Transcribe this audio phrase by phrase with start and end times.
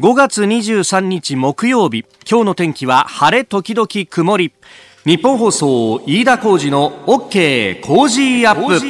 [0.00, 2.06] 5月23日木曜日。
[2.26, 4.50] 今日の天気は晴れ時々曇り。
[5.04, 7.82] ニッポン放送飯田浩司の OK!
[7.82, 8.80] Cozy up!。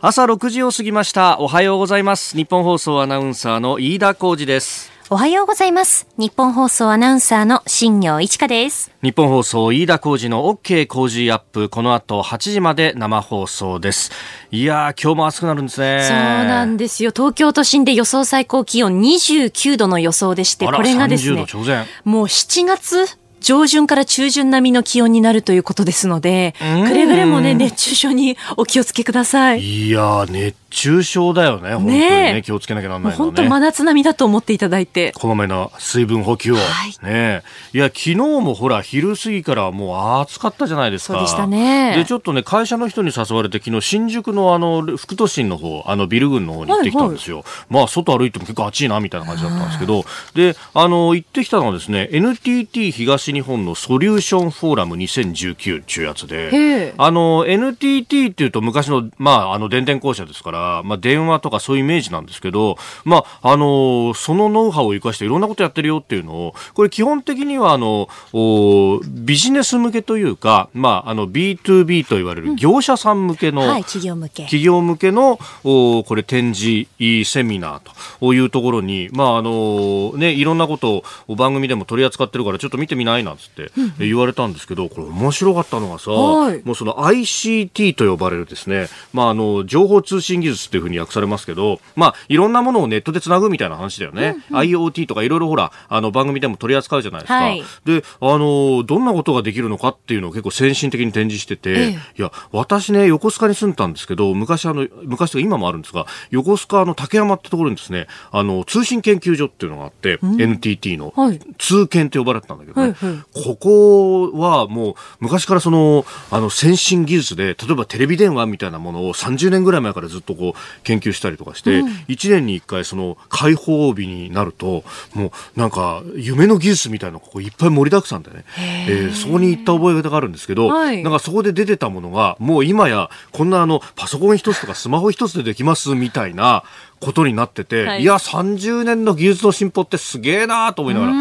[0.00, 1.40] 朝6時を過ぎました。
[1.40, 2.36] おはようございます。
[2.36, 4.92] ニッポン放送アナウンサーの飯田浩司です。
[5.12, 6.06] おはようございます。
[6.18, 8.92] ニッポン放送アナウンサーの新行市佳です。
[9.02, 14.12] 日本放送飯田浩二の OK 工事アップこの後8時まで生放送です
[14.52, 17.10] いやー今日も暑くなるんですねそうなんですよ。
[17.10, 26.84] 東京都心で予想最高気温29度の予想でして、これがですね30、度直前もう7月上旬から中旬並みの気温になるということですので、ん。
[26.86, 29.60] くれぐれもね、熱中症にお気をつけください。
[29.60, 32.10] いやー熱中症だよね本当にね。
[32.32, 32.42] ねえ。
[32.42, 33.16] 気をつけなきゃならないのね。
[33.16, 35.12] 本当真夏並みだと思っていただいて。
[35.12, 36.90] こまめな水分補給を、はい。
[37.04, 37.42] ねえ。
[37.72, 41.14] いや昨日もほら昼過ぎからもう暑かったじゃないですか。
[41.14, 41.96] そうでしたね。
[41.96, 50.04] でちょっとね会社の人に誘われて昨日新宿のあの副都心の方あのビル群の方に行ってきたんですよ、まあ外歩いても結構暑いなみたいな感じだったんですけど。
[50.34, 56.94] であの行ってきたのはですね NTT 東日本のソリューションフォーラム2019っていうやつへでえ。
[56.96, 74.42] あの NTT っていうと昔のまああの電電公社ですからまあ電話とかそういうイメージなんですけどまああのそのノウハウを生かしていろんなことやってるよっていうのをこれ基本的にはあのおビジネス向けというかまああの B2B と言われる業者さん向けの、はい、企業向け。
[74.44, 76.88] 企業向けのおこれ展示
[77.24, 83.19] セミナーというところに、まああのね、いろんなことを番組でも取り扱ってるからちょっと見てみない？
[83.22, 86.62] なんつって言われたんですけど、これ面白かったのがさ、はい。
[86.64, 94.36] もうその ICT と呼ばれるですね、まああの情報通信技術っていうふうに訳されますけど、まあいろんなものをネットでつなぐみたいな話だよね。
[94.50, 97.34] IoT とかいろいろほらあの番組でも取り扱うじゃないですか。
[97.34, 97.62] はい。
[97.84, 101.90] で、あのどんなことができるのかっていうのを結構先進的に展示してて、ええ。
[102.18, 111.40] いや、私ね、横須賀に住んでたんですけど、昔あの、昔とか今もあるんですが、横須賀の竹山ってところにですね、あの、通信研究所っていうのがあって、NTT の、はい。
[111.58, 124.84] 通研と呼ばれてたんだけどね、はいはいここはもう、昔からその、あの、先進技術で、例えばテレビ電話みたいなものを30年ぐらい前からずっとこう、研究したりとかして、1年に1回その、開放日になると、
[125.14, 128.44] もう、なんか、夢の技術みたいなのがこういっぱい盛りだくさんでね、
[128.88, 131.02] えーそこに行った覚え方があるんですけど、はい。
[131.02, 136.64] なんかそこで出てたものが、もう今や、こんなあの、パソコン一つとかスマホ一つでできますみたいな
[137.00, 138.02] ことになってて、はい。
[138.02, 141.12] い、や、30年の技術の進歩ってすげえなと思いながら。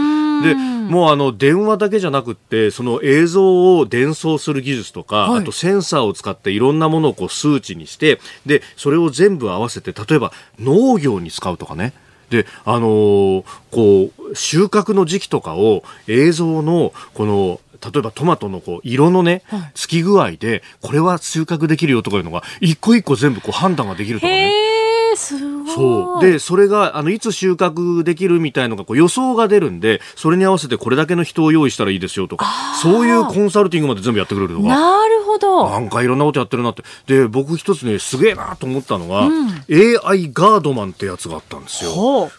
[0.44, 11.94] で、もうあの、電話だけじゃなくって、その映像を伝送する技術とか、はいあとセンサーを使っていろんなものをこう数値にして、で、それを全部合わせて、例えば農業に使うとかね。
[12.30, 24.79] で、あのーこう、収穫の時期とかを映像の、この、例えばトマトのこう色のね、つき具合で、これは収穫できるよとかいうのが、一個一個全部こう判断ができるとかね。
[25.16, 25.76] すごい。
[25.76, 26.22] そう。
[26.22, 32.46] で、それが、あの、いつ収穫できるみたいのが、こう予想が出るんで、それに合わせてこれだけの人を用意したらいいですよとか、
[32.82, 34.68] そういうコンサルティングまで全部やってくれるとか。
[34.68, 35.70] なるほど。
[35.70, 36.84] なんかいろんなことやってるなって。
[37.08, 39.24] で、僕一つね、すげえなと思ったのが、
[39.70, 41.92] AI ガードマンってやつがあったんですよ。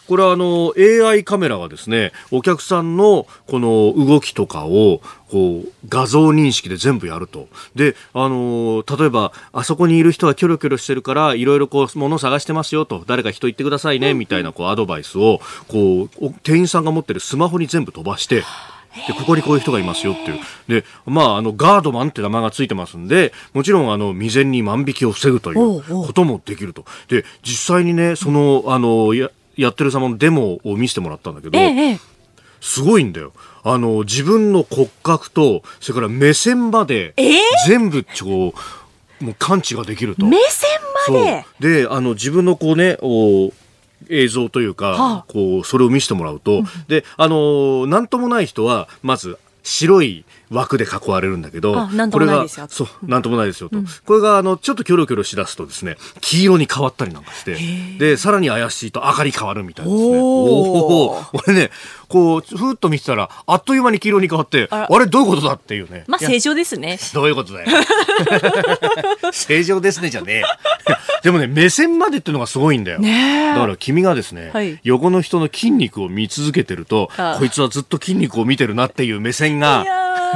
[0.07, 5.01] これはあの、AI カメラがですね、お客さんのこの動きとかを、
[5.31, 7.47] こう、画像認識で全部やると。
[7.73, 18.43] で、あの例えば、あそこにいる人はキョロキョロしてるから、いろいろこう、物を探してますよと、誰か人言ってくださいね、みたいなこう、アドバイスを、こう、お店員さんが持ってるスマホに全部飛ばして、
[19.07, 20.39] で、ここにこういう人がいますよっていう。
[20.67, 26.83] で、まあ、あの、ガードマンって名前がついてますんで、もちろん、あの、未然に万引きを防ぐということもできると。
[27.07, 31.57] で、実際にね、その、あの、や、やってる様のデモを見せてもらったんだけど。
[32.59, 33.31] すごいんだよ。
[33.63, 38.53] あの、自分の骨格と、それから目線まで、ええ全部、こ
[39.19, 40.25] う、もう感知ができると。
[40.25, 40.69] 目線
[41.09, 41.19] ま
[41.59, 41.83] で？
[41.83, 43.51] で、あの、自分のこうね、お
[44.09, 45.25] 映像というか、はあ。
[45.27, 53.77] こう、それを見せてもらうと、で、あの、なんともない人は、まず、白い枠で囲われるんだけど、これが、そう、なんともないですよと。
[54.05, 57.57] これが、あの、ちょっとキョロキョロしだすとですね、黄色に変わったりなんかして、
[57.97, 60.09] で、さらに怪しいと赤に変わるみたいなですね。
[60.09, 61.71] おーおー俺ね、
[62.09, 66.03] こう、ふーっと見てたら、あっという間に黄色に変わって、あれ、どういうことだっていうね。
[66.07, 66.99] まあ、正常ですね。
[67.13, 67.67] どういうことだよ。
[69.31, 70.43] 正常ですねじゃね。
[71.23, 72.99] でもね、目線までっていうのがすごいんだよ。
[72.99, 79.85] だから君がですね、はい横の人の筋肉を見続けてるとあ、こいつはずっと筋肉を見てるなっていう目線が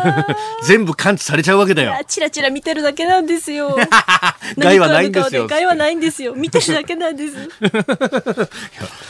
[0.64, 1.94] 全部感知されちゃうわけだよ。
[2.08, 3.78] チラチラ見てるだけなんですよ。
[4.58, 5.48] 害はないんですよ。
[5.48, 6.34] 害はないんですよ。
[6.36, 7.50] 見てるだけなんです。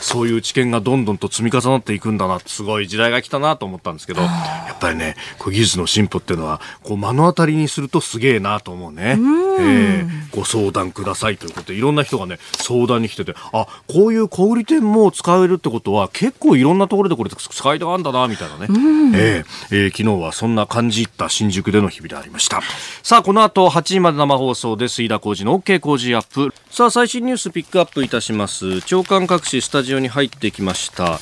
[0.00, 4.28] そういう知見がどんどんと積み重なっていくんだなすごい時代が来たなと思ったんですけど、や
[4.72, 9.18] っぱりね、こう技術の進歩っていうのは、こう目の当たりにするとすげえなと思うね。
[9.58, 18.66] えー、ご相談くださいということで、いろんな人がね、相談に来てて、あ、こういう小売店も使えるってことは、結構いろんなところでこれ使いたがあるんだな、みたいなね。
[19.14, 22.60] えー、えー、昨日はそんな感じった新宿での日々でありました。
[23.02, 26.52] さあ、この後8時まで生放送です、飯田浩二の OK 工事アップ。
[26.70, 28.82] さあ、最新ニュースピックアップいたします。
[28.82, 31.18] 長官各紙スタジオに入ってきました。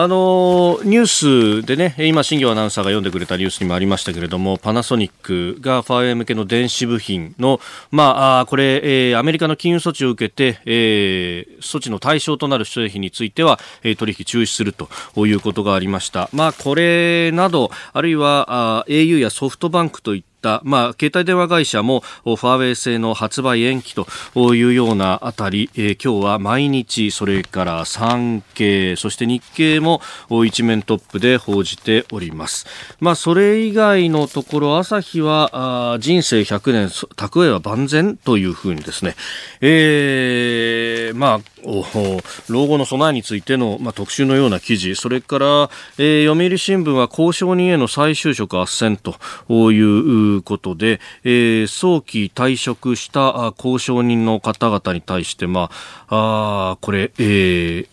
[0.00, 7.58] あのニュースでね、今、新業アナウンサーが読んでくれたニュースにもありましたけれども、パナソニックがファーウェイ向けの電子部品の、
[7.90, 14.88] まあ、これ、えー、アメリカの金融措置を受けて、えー、措置の対象となる商品については、えー、取引中止すると
[15.26, 16.30] いうことがありました。
[16.32, 18.46] まあ、これなど、あるいは、
[18.78, 20.22] あ au やソフトバンクといっ、
[20.62, 24.06] まあ、携帯電話会社もファーウェイ製の発売延期と
[24.54, 30.00] いうようなあたり、えー、今日は毎日、それから産経、そして日経も
[30.46, 32.66] 一面トップで報じております。
[33.00, 39.16] まあ、それ以外のところ、朝日はあ人生100年、蓄えは万全というふうにですね、
[39.60, 41.40] えー、まあ、
[42.48, 55.70] 老後の備えについての、まあ、特集のような記事、それから、えー、読売新聞は交渉人への再就職斡旋といういうことで、えー、早期退職した交渉人の方々に対して、ま
[56.08, 57.88] あ、あこれ、えー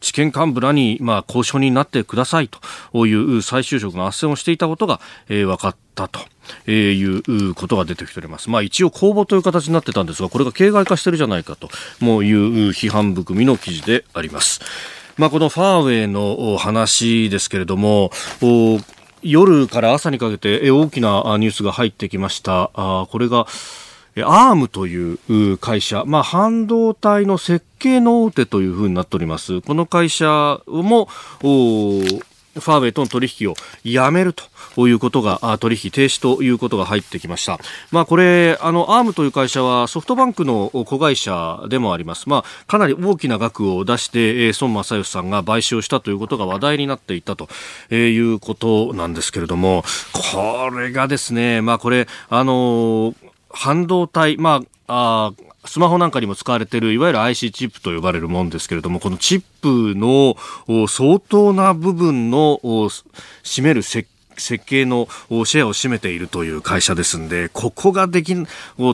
[0.00, 6.20] 地検幹部らに、まあ、交渉になってくださいという再就職の斡旋をしていたことが、えー、分かったと。
[6.66, 8.48] え、いうことが出てきております。
[8.48, 11.68] まあ一応公募という形になってたんですが、これが形骸化してるじゃないかと
[12.00, 14.60] もういう批判含みの記事であります。
[15.18, 18.10] まあこのファーウェイの話ですけれども、
[19.22, 22.70] 夜から朝にかけて大きなニュースが入ってきました。
[22.74, 23.46] あこれが、
[24.24, 29.60] アームという会社、まあ、半導体の設計の大手というふうになっております。
[29.60, 31.08] この会社も、
[32.60, 34.34] ファーウェイとの取引をやめる
[34.74, 37.58] ということが、取引停止ということが入ってきました。
[37.90, 42.28] まあこれ、あの、アームという会社はソフトバンクの子会社でもあります。
[42.28, 47.48] まあかなり大きな額を出して、孫正義さんが買収をしたということが話題になっていたと
[47.94, 49.84] いうことなんですけれども、
[50.32, 53.14] これがですね、まあこれ、あの、
[53.50, 60.36] 半導体、まあ、あスマホなんかにも使われているいわゆる IC チップと呼ばれるものですけれどもこのチップの
[60.88, 62.58] 相当な部分の
[63.44, 64.08] 占める設
[64.40, 65.08] 設計の
[65.44, 68.34] シェアを占めているという会社ですんで、ここができ、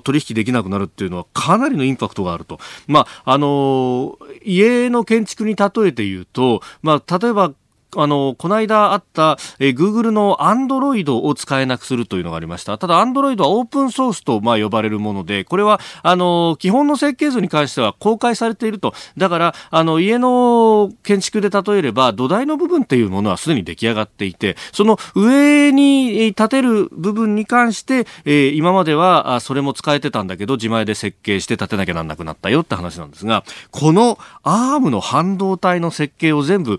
[0.03, 2.59] 取引できなくなるっていうのはかなりのインパクトがあると。
[2.87, 7.53] まあ、あの、家の建築に例えて言うと、まあ、例えば
[7.97, 12.79] あの、この間あった、えー、Google の Android を使えなくするというのがありました。
[12.79, 18.95] ただ Android はオープンソースと、まあ、呼ばれるもので、これは、あの、基本の設計図に関しては公開されていると。
[19.17, 36.79] だから、あの、家の建築で例えれば、土台の部分っていうものはすでに出来上がっていて、その上に立てる部分に関して、えー、今までは、それも使えてたんだけど、自前で設計して立てなきゃなんなくなったよって話なんですが、この ARM の半導体の設計を全部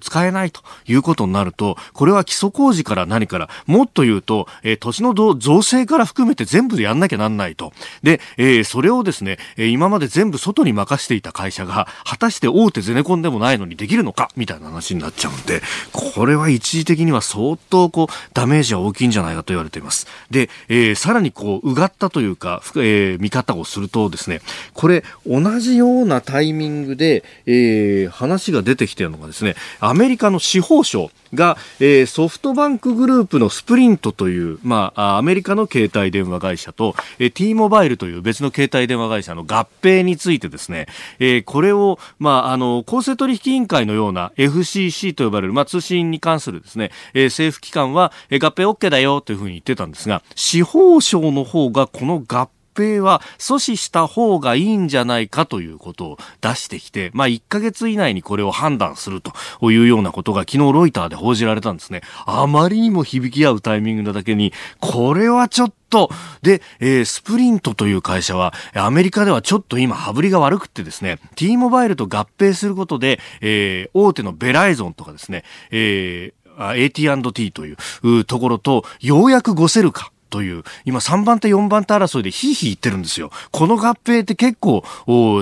[0.00, 7.72] 使えないということになると、これは基礎工事から何から、もっと言うと、えー、土地の造成から含めて全部でやんなきゃなんないと。
[8.02, 15.62] で、えー、それをですね、えー、今まで全部外に任していた会社が、果たして大手ゼネコンでもないのにできるのかみたいな話になっちゃうんで、
[15.92, 20.06] これは一時的には相当こう、ダメージは大きいんじゃないかと言われています。
[20.30, 24.40] で、えー、さらにこう、うがったというか、えー、見方をするとですね、
[24.74, 40.86] これ、同じようなタイミングで、えー、話が出てきているのがですね、アメリカの司法省が、えー、ソフトバンクグループのスプリントという、まあ、アメリカの携帯電話会社と、えー、T モバイルという別の携帯電話会社の合併についてですね、
[41.18, 59.32] えー、これを、まあ、あの、公正取引委員会のような FCC と呼ばれる、まあ、通信に関するですね、えー、政府機関は、えー、合併 OK だよというふうに言ってたんですが、司法省の方がこの合併併は阻止した方がいいんじゃないかということを出してきて、まあ、1ヶ月以内にこれを判断すると
[59.70, 62.02] いうようなことが昨日ロイターで報じられたんですね。
[62.26, 66.10] あまりにも響き合うタイミングなだけに、これはちょっと、
[66.42, 80.11] で、えー、スプリントという会社は、アメリカではちょっと今、羽振りが悪くってですね、T モバイルと合併することで、えー、大手のベライゾンとかですね、えー、AT&T というところと、ようやくごせるか。
[80.32, 83.30] という、今3番手4番手争いでヒーヒー言ってるんですよ。
[83.52, 84.82] この合併って結構、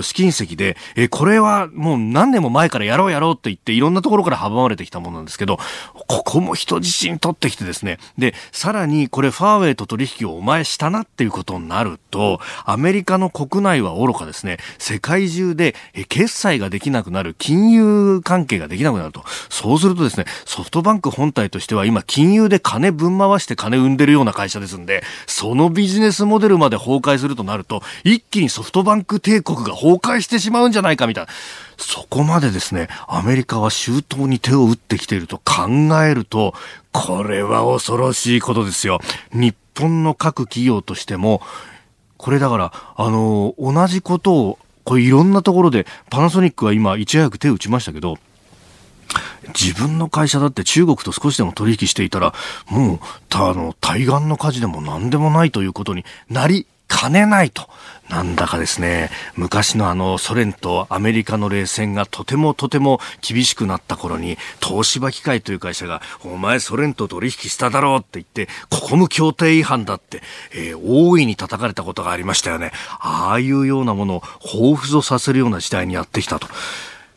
[0.03, 5.59] 試金石で、えこれはもう何年も前からやろうやろうって言っていろんなところから阻まれてきたものなんですけど、
[6.07, 15.73] ここも人質に取ってきてですね、で、さらにこれファーウェイと取引をお前したなっていうことになると、アメリカの国内は愚かですね、世界中で
[16.09, 19.23] 決済ができなくなる、金融関係ができなくなると。
[19.49, 31.31] そうするとですね、ソフトバンク本体としては今金融で金ぶん回して金生んでるような会社ですんで、そのビジネスモデルまで崩壊するとなると、一気にソフトバンク帝国が崩壊してしまうんじゃないかみたいな。
[31.77, 35.69] そこまでですね、アメリカは周到に手を打ってきていると考
[36.03, 36.53] えると、
[36.91, 38.99] これは恐ろしいことですよ。
[39.33, 41.41] 日本の各企業としても、
[42.17, 48.17] これだから、あの、同じことを、これいろんなところで、パナソニックは今、いち早く手を打ちましたけど、
[49.49, 52.33] 自分の会社だって中国と少しでも取引していたら、
[52.69, 57.69] もう、た、あの、対岸の火事でも何でもないということになりかねないと。
[58.09, 70.21] なんだかですね、昔のあのソ連とアメリカの冷戦がとてもとても厳しくなった頃に、東芝機械という会社が、お前ソ連と取引しただろうって言って、ここも協定違反だって、
[70.53, 72.73] えー、大いに叩かれたことがありましたよね。
[72.99, 76.49] ああいうようなものを彷彿とさせるような時代にやってきたと。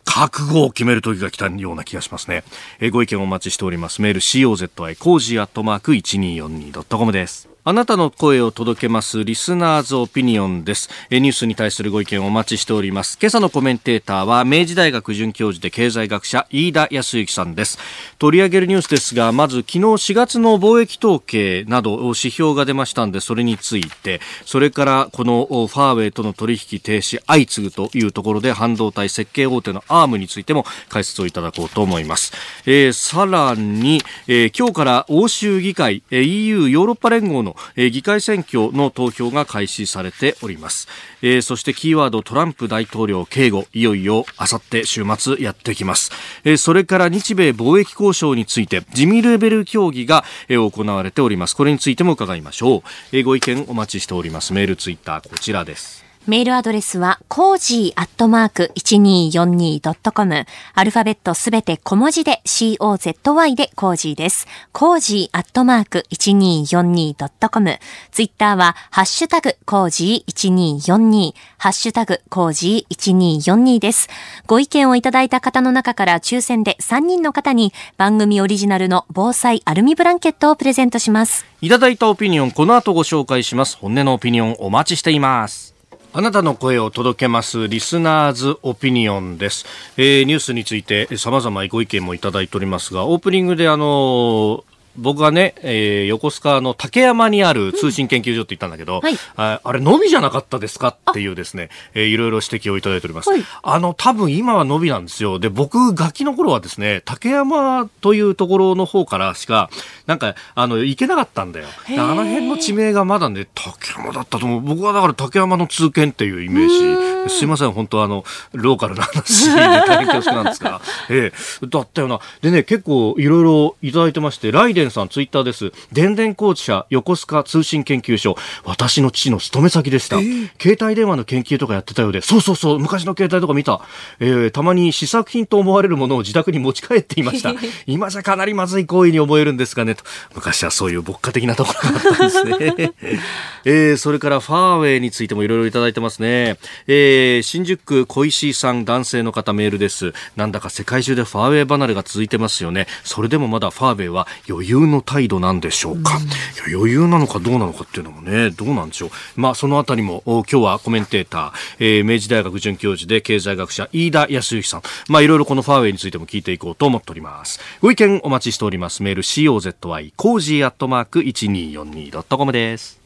[0.05, 2.45] 覚悟を決める時が来たような気がしますね。
[2.81, 4.03] えー、ご意見お待ちしております。
[4.03, 7.54] メール COZY コージアットマーク 1242.com です。
[7.67, 10.91] あなたの声を届けますリスナーズオピニオンです。
[11.11, 13.17] ニュースに対するご意見をお待ちしております。
[13.19, 17.79] 今朝のコメンテーターは明治大学准教授で経済学者飯田康之さんです。
[18.19, 32.35] 取り上げるニュースですが、まず昨日4月の貿易統計など指標が出ましたんで、それについて、それからこのファーウェイとの取引停止相次ぐというところで半導体設計大手のアームについても解説をいただこうと思います。
[32.67, 40.89] えー、さらに、えー、今日から欧州議会、EU ヨーロッパ連合のえー、議会選挙の投票が開始されております、
[41.23, 43.67] えー、そしてキーワードトランプ大統領警護。
[43.73, 46.11] いよいよあさって週末やってきます、
[46.45, 51.57] えー、それから日米貿易交渉について事務レベル協議が、えー、行われております。
[51.57, 52.83] これについても伺いましょう、
[53.13, 54.53] えー、ご意見お待ちしております。
[54.53, 56.04] メールツイッターこちらです。
[56.27, 60.47] メールアドレスは、コージーアットマーク 1242.com。
[60.73, 64.47] アルファベットすべて小文字で COZY でコージーです。
[64.73, 67.79] コージーアットマーク 1242.com。
[68.11, 71.35] ツイッターは、ハッシュタグコージー1242。
[71.59, 74.09] ハッシュタグコージー1242です。
[74.47, 81.45] ご意見をいただいた方の中から抽選で3人の方に番組オリジナルの防災アルミブランケットをプレゼントします。
[81.61, 83.77] いただいたオピニオン、この後ご紹介します。
[83.77, 85.74] 本音のオピニオンお待ちしています。
[86.17, 89.67] あなたの声を届けますリスナーズオピニオンです。
[89.97, 94.63] えー、ニュースについて様々ご意見もいただいておりますが、オープニングであの
[94.97, 103.31] 僕がね、えー、横須賀の竹山にある通信研究所って言ったんだけど、うんはい、ああれ、のびじゃなかったですかっていうですね、えー、いろいろ指摘をいただいております。
[103.31, 105.39] はい、あの、多分今はのびなんですよ。
[105.39, 109.71] で、僕、ガキの頃はですね、竹山というところの方からしか、
[110.07, 111.67] なんか、あの、行けなかったんだよ。
[111.89, 114.61] あの辺の地名がまだね、竹山だったと思う。
[114.61, 117.15] 僕はだから竹山の通研っていうイメージ。
[117.29, 122.21] すいません、本当あの、ローカルな話で大変恐縮なんですが、 ええー、だったよな。
[122.43, 125.73] でね、結構いろいろいただいてまして、ライさんツイッターです。
[125.93, 128.37] 電電工事社横須賀通信研究所。
[128.65, 130.19] 私の父の勤め先でした。
[130.19, 133.81] えー、携帯電話の研究とかやってたようで、そうそうそう、昔の携帯とか見た。
[134.21, 137.55] えー、たまに試作品と思われるものを自宅に持ち帰っていました。
[137.87, 140.05] 今じゃかなりまずい行為に思えるんですがね、と。
[140.35, 142.93] 昔はそういう牧歌的なところがあったんですね。
[143.65, 146.59] えー、それからファーウェイについてもいろいろいただいてますね。
[146.87, 150.13] えー、新宿区小石井さん男性の方メールです。
[150.37, 152.87] なんだか世界中でファーウェイ離れが続いてますよね。
[153.05, 156.19] それでもまだファーウェイは余裕の態度なんでしょうか、
[156.67, 159.11] うん、余裕なのかどうなのかっていうのもねどうなんでしょう？
[159.37, 164.83] まあそのあたりも今日はコメンテーター、えー、明治大学准教授で経済学者飯田泰之さん。
[165.09, 167.61] まあいろいろこのファーウェイについても聞いていこうと思っております。
[167.81, 169.03] ご意見お待ちしております。
[169.03, 173.04] メール COZY コージーアットマーク 1242.com です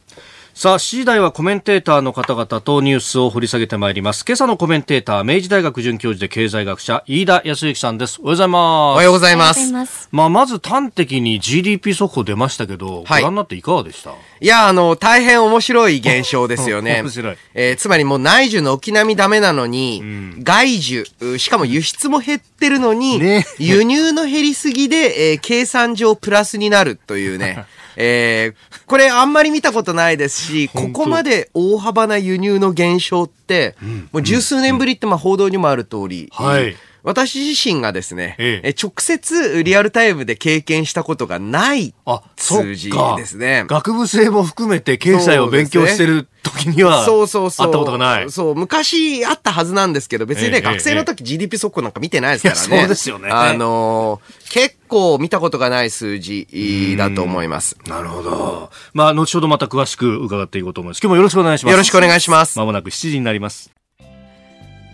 [0.59, 4.25] さあ、7時台はコメンテーターの方々とニュースを掘り下げてまいります。
[4.27, 8.19] 今朝のコメンテーター、明治大学准教授で経済学者、飯田康之さんです。
[8.21, 8.93] おはようございます。
[8.93, 10.09] おはようございます。
[10.11, 14.11] まあ、まず端的に GDP 速報出ましたけど、はい、ご覧になっていかがでした？
[14.41, 17.03] いや、あの、大変面白い現象ですよね。
[17.03, 17.37] 面白い。
[17.53, 27.65] えー、つまりもう内需の軒並みダメなのに、うん、外需、しかも輸出も減ってるのに、ね、輸入の減りすぎで、えー、計算上プラスになるというね。
[28.01, 33.75] えー、これあんまり見たことないですし、ここまで大幅な輸入の減少って、
[34.13, 43.65] もう十数年ぶりってまあ報道にもある通り、はい、私自身がですね、えええ直接リアルタイムで経験したことがないあ、そっ数字かですね。
[43.67, 47.67] 学部生も含めて経済を勉強してる時には、そうそうそう。
[47.67, 48.31] 会ったことがない。
[48.31, 52.79] そう、昔あったはずなんですけど、別にね、ええ学生の時 GDP 速報なんか見てないですからね。
[52.81, 57.77] そうですよねあのー結構見たことがない数字だと思います。
[57.87, 58.71] なるほど。
[58.93, 60.99] まあ、後ほどまた詳しく伺っていこうと思います。
[61.01, 61.71] 今日もよろしくお願いします。
[61.71, 62.57] よろしくお願いします。
[62.57, 63.71] まもなく7時になります。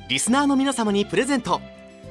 [0.09, 1.61] リスナーの皆様にプレゼント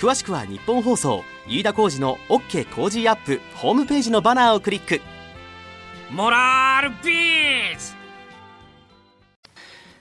[0.00, 5.00] 詳しくは日本放送飯田浩司の OK 工事アップホームページのバナーをクリック
[6.10, 7.96] モラルビズ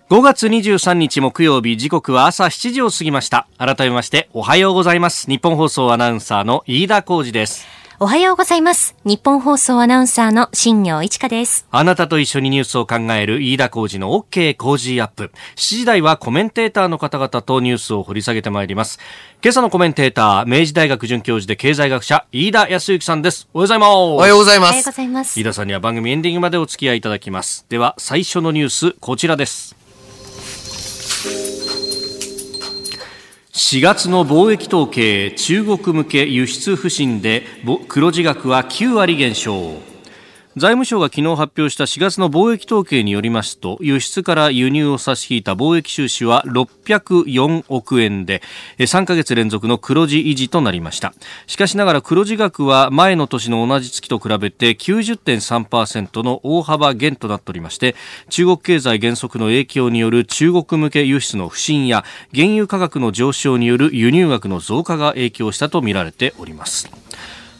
[0.09, 3.45] 5月23日木曜日時刻は朝7時を過ぎました。
[3.57, 5.27] 改めましておはようございます。
[5.27, 7.76] 日本放送アナウンサーの飯田浩二です。
[7.99, 8.95] おはようございます。
[9.05, 11.65] 日本放送アナウンサーの新業一華です。
[11.71, 15.31] あなたと一緒にニュースを考える飯田浩二の OK 工事アップ。
[15.55, 18.99] 7時台はコメンテーターの方々とニュースを掘り下げてまいります。
[19.43, 23.47] 今朝のコメンテーター、明治大学准教授で経済学者、飯田康之さんです。
[23.55, 23.89] おはようございます。
[23.89, 24.95] おはようございおはようごます。
[24.95, 25.43] ざいます飯。
[25.43, 27.65] 田さんには番組エンディングまでお付き合いいただきます。
[27.67, 29.76] では、最初のニュース、こちらです。
[33.57, 37.41] 4月の貿易統計、中国向け輸出不振で
[37.87, 39.81] 黒字額は9割減少。
[40.57, 48.41] 財務省が昨日発表した4月の貿易統計によりますと、輸出から輸入を差し引いた貿易収支は604億円で、
[48.79, 51.13] 3ヶ月連続の黒字維持となりました。
[51.45, 57.95] しかしながら黒字額は前の年の同じ月と比べて90.3%の大幅減となっておりまして、
[58.29, 67.06] 中国経済減速の影響による中国向け輸出の不振や原油価格の上昇による輸入額の増加が影響したとみられております。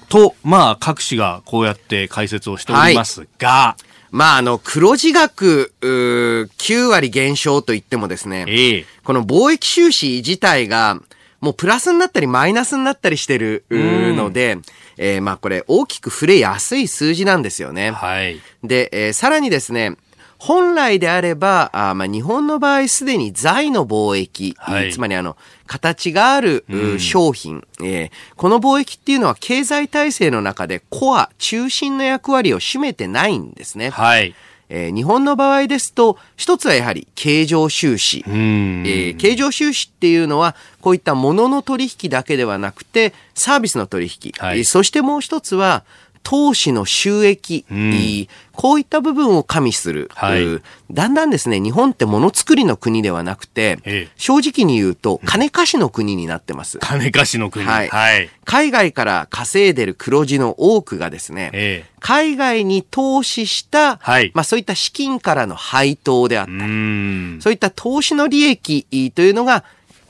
[0.09, 3.75] と、まあ、各紙がこうやって解説をしておりますが、
[4.11, 10.99] まあ、あの、黒字額、うー9割減少といってもですね、ええこの貿易収支自体が、
[11.39, 14.57] もうプラスになったりマイナスになったりしてるので、
[14.97, 17.91] えーまあこれ大きく触れやすい数字なんですよね。
[17.91, 18.41] はい。
[18.63, 19.95] で、えーさらにですね、
[20.39, 33.89] 本来であれば、あーまあ、日本の場合すでに財の貿易、はいつまりあの、形がある、う商品、えーこの貿易っていうのは経済体制の中でコア、中心の役割を占めてないんですね。
[33.89, 34.35] はい。
[34.69, 38.23] えー日本の場合ですと、一つはやはり経常収支。
[38.27, 38.83] うん。
[38.85, 44.33] えー経常収支っていうのは、こういった物の取引だけではなくて、サービスの取引。
[44.37, 45.83] はいえーそしてもう一つは、
[46.27, 50.61] 投資の収益、んこういった部分を加味する、はいう
[50.91, 56.79] だんだんですね、日本ってものづくりの国ではなくて、ええ正直に言うと、金貸しの国になってます。
[56.79, 57.63] 金貸しの国。
[57.63, 58.29] はいはい。
[58.43, 67.39] 海外から稼いでる黒字の多くがですね、ええ海外に投資した、はいまあそういった資金からの配当であったうり、ん。
[67.41, 69.63] そういった投資の利益というのが、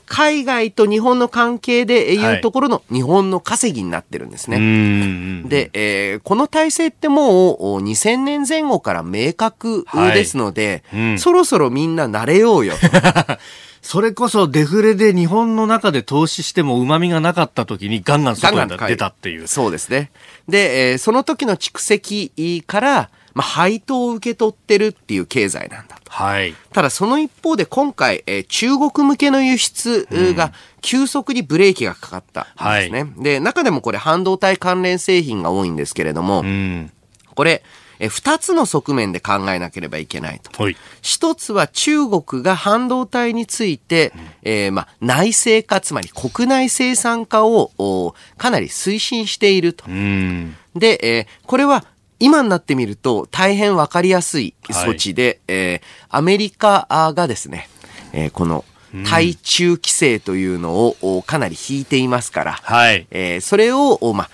[0.08, 4.58] 海外と日本の関係でいうところの日本の稼ぎになってるんですうね。
[4.58, 5.48] ん。
[5.48, 12.74] で、えーこの体制ってもうお2000年前後から明確ですので、はいうんそろそろみんな慣れようよ。
[13.82, 19.46] それこそデフレで日本の中で投資しても旨味がなかった時にガンガン外に出たっていう。
[19.46, 20.10] そうですね。
[20.48, 25.87] で、えーその時の蓄積から、まあ、配当を受け取ってるっていう経済なん。
[26.08, 26.54] はい。
[26.72, 32.44] ただその一方で今回、えー中国向けの輸出が急速にブレーキがかかったん
[32.80, 33.06] ですね。
[33.18, 36.92] で、中でもこれ半導体関連製品が多いんですけれども、うん。
[37.34, 37.62] これ、
[38.00, 40.62] えー二つの側面で考えなければいけないと。
[40.62, 40.76] はい。
[41.02, 49.84] 一つは中国が半導体について、えーまあ、内製化、つまり国内生産化をおかなり推進していると。
[49.88, 50.56] うん。
[50.76, 51.84] で、えーこれは
[52.20, 57.68] 今になってみると大変わかりやすい措置で、えーアメリカがですね、
[58.12, 58.64] えーこの
[59.06, 63.06] 対中規制というのをおかなり引いていますから、はい。
[63.10, 64.30] えーそれを、おまあ、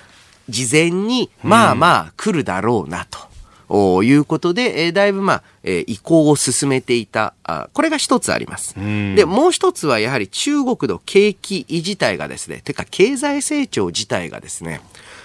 [0.48, 3.18] 事前に、まあまあ来るだろうなと。
[3.68, 7.34] おいうことで、えーだいぶまあ、えー移行を進めていた。
[7.42, 8.78] あこれが一つあります。
[8.78, 14.80] んで、もう一つはやはり中国の景気自体がですね、てか経済成長自体がですね、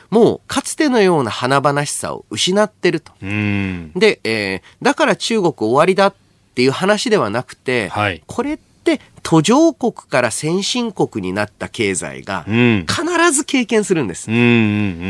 [0.10, 3.12] もうかつてのような華々しさを失ってると。
[3.22, 3.92] うん。
[3.96, 6.14] で、えーだから中国終わりだっ
[6.56, 12.86] ていう話ではなくて、はいこれって途上国から先進国になった経済がうん。
[12.88, 14.38] 必ず経験するんですうん。
[14.38, 14.42] うん。
[14.42, 14.48] う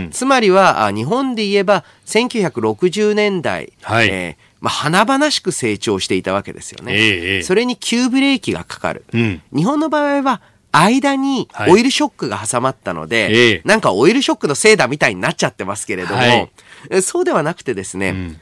[0.07, 0.09] ん。
[0.11, 6.93] つまりはあ日本で言えば1960年代、はいえーまあ、華々しく成長していたわけですよね。
[6.93, 9.05] ええええそれに急ブレーキがかかる。
[9.13, 9.41] うん。
[9.55, 16.51] 日本の場合は間にはいオイルショックが挟まったので、ええなんかオイルショックのせいだみたいになっちゃってますけれども、はい
[16.89, 18.39] えそうではなくてですね、ん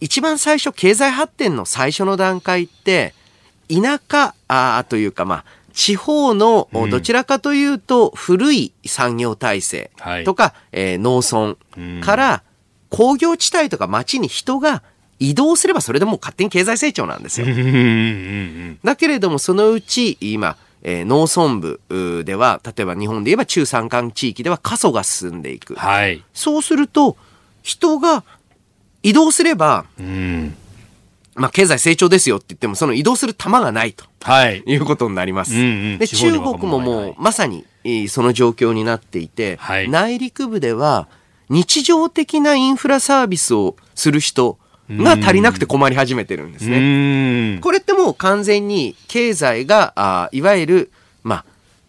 [0.00, 3.14] 一番最初経済発展の最初の段階って
[3.68, 12.42] 田舎あーというかまあ地方のうんどちらかというと古い産業体制はいとか、えー農村うんから
[12.90, 14.82] 工業地帯とか町に人が
[15.20, 17.46] 移動すればそれでもう勝手に経済成長なんですよ。
[17.46, 17.52] うん。
[17.52, 18.78] うん。
[18.82, 25.74] だけれどもそのうち今、えー農村部では例えば日本で言えば中山間地域では過疎が進んでいく。
[25.74, 26.24] はい。
[26.32, 27.16] そうすると
[27.62, 28.24] 人が
[29.02, 30.54] 移動すれば、うん。
[31.36, 34.62] まあ、経済成長ですよって言ってもその移動する玉がないとはい。
[34.66, 35.54] いうことになります。
[35.54, 35.64] うんう
[35.96, 41.08] んで中国ももうまさにえーその状況になっていて、はい内陸部では
[41.48, 44.58] 日常的なインフラサービスをする人
[44.90, 46.78] が足りなくて困り始めてるんですね。
[46.78, 47.60] うん。
[47.60, 50.90] これってもう完全に経済が、あいわゆる、
[51.22, 51.44] まあ、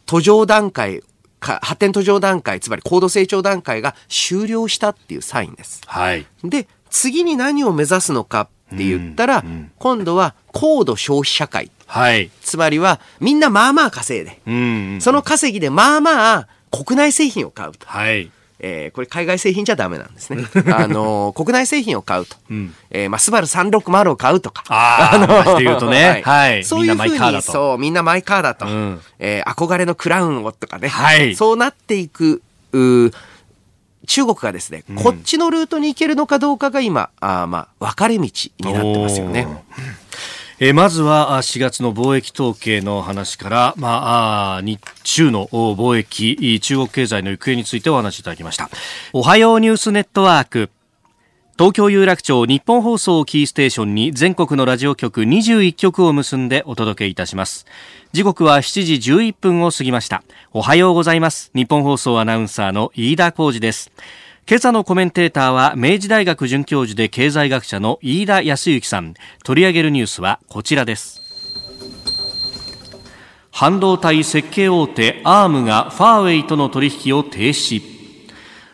[0.06, 1.02] 途上段階
[1.40, 5.82] か、発展途上段階、つまり高度成長段階が終了したっていうサインです。
[5.86, 6.26] はい。
[6.44, 11.72] で、次に何を目指すのかって言ったら、うんうん今度は高度消費社会。
[11.88, 12.30] はい。
[12.42, 15.02] つまりは、みんなまあまあ稼いで、うん。
[15.02, 17.88] その稼ぎでまあまあ国内製品を買うと。
[17.88, 18.30] はい。
[18.64, 20.44] えーこれ海外製品じゃダメなんですね。
[20.72, 22.38] あのー国内製品を買うと。
[22.50, 22.74] うん。
[22.92, 24.64] えーまあ、スバル360を買うとか。
[24.70, 26.22] ああ、まして言うとね。
[26.26, 26.64] はい。
[26.64, 27.42] そういうふうに。
[27.42, 28.68] そう、みんなマイカーだと。
[28.68, 30.88] うんえー憧れのクラウンをとかね。
[30.88, 33.14] はいそうなっていく、うー
[34.08, 39.48] 中国がですね、こっちのルートに行けるのかどうかが今、あーまあ、分かれ道になってますよね。
[40.64, 48.70] えまずは4月の貿易統計の話から、まあ、日中の貿易、中国経済の行方についてお話しいただきました。
[49.12, 50.70] おはようニュースネットワーク。
[51.58, 57.66] 東京有楽町日本放送キーステーションに全国のラジオ局21局を結んでお届けいたします。
[58.12, 60.22] 時刻は7時11分を過ぎました。
[60.54, 61.50] おはようございます。
[61.56, 63.92] 日本放送アナウンサーの飯田浩二です。
[64.48, 69.14] 今朝のコメンテーターは明治大学准教授で経済学者の飯田康之さん。
[69.44, 71.22] 取り上げるニュースはこちらです。
[73.52, 77.82] 半導体設計大手アームがファーウェイとの取引を停止。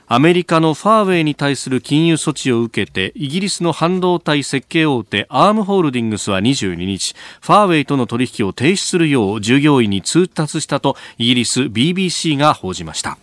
[0.07, 13.17] アメリカのファーウェイに対する金融措置を受けてイギリスの半導体設計大手アームホールディングスは22日ファーウェイとの取引を停止するよう従業員に通達したとイギリス BBC が報じました。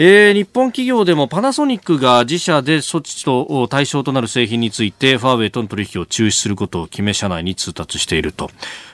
[0.00, 8.48] えー日本企業でもパナソニックが自社で措置と対象となる製品についてファーウェイとの取引を中止することを決め社内に通達していると、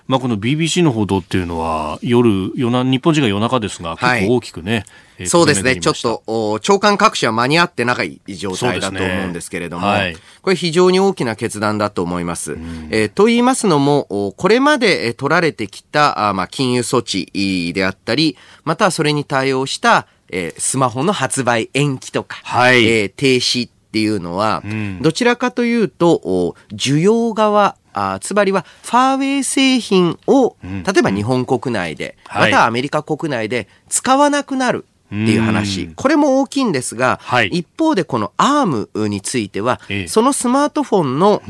[0.07, 4.21] まあ、この BBC の報道っていうのは夜夜な日本時間夜中ですがはい。
[4.21, 4.87] 結構大きくね、
[5.19, 5.77] えーそうですね。
[5.77, 12.57] ちょっと、お長官各社は間に合ってない状態だと思うんですけれども、はいこれ非常に大きな決断だと思います。
[12.91, 22.85] えーと言いますのも、おこれまでえー取られてきた、あまあ、金融措置いであったり、またはそれに対応した、えースマホの発売延期とか、はい。
[22.85, 25.01] えー停止っていうのは、ん。
[25.01, 32.51] どちらかというと、お需要側、あつまりはファーウェイ製品を、例えば日本国内で、はい。
[32.51, 35.89] またはアメリカ国内で使わなくなるっていう話。
[35.95, 37.49] これも大きいんですが、はい。
[37.49, 40.09] 一方でこの ARM については、ええ。
[40.09, 41.43] そのスマートフォンの、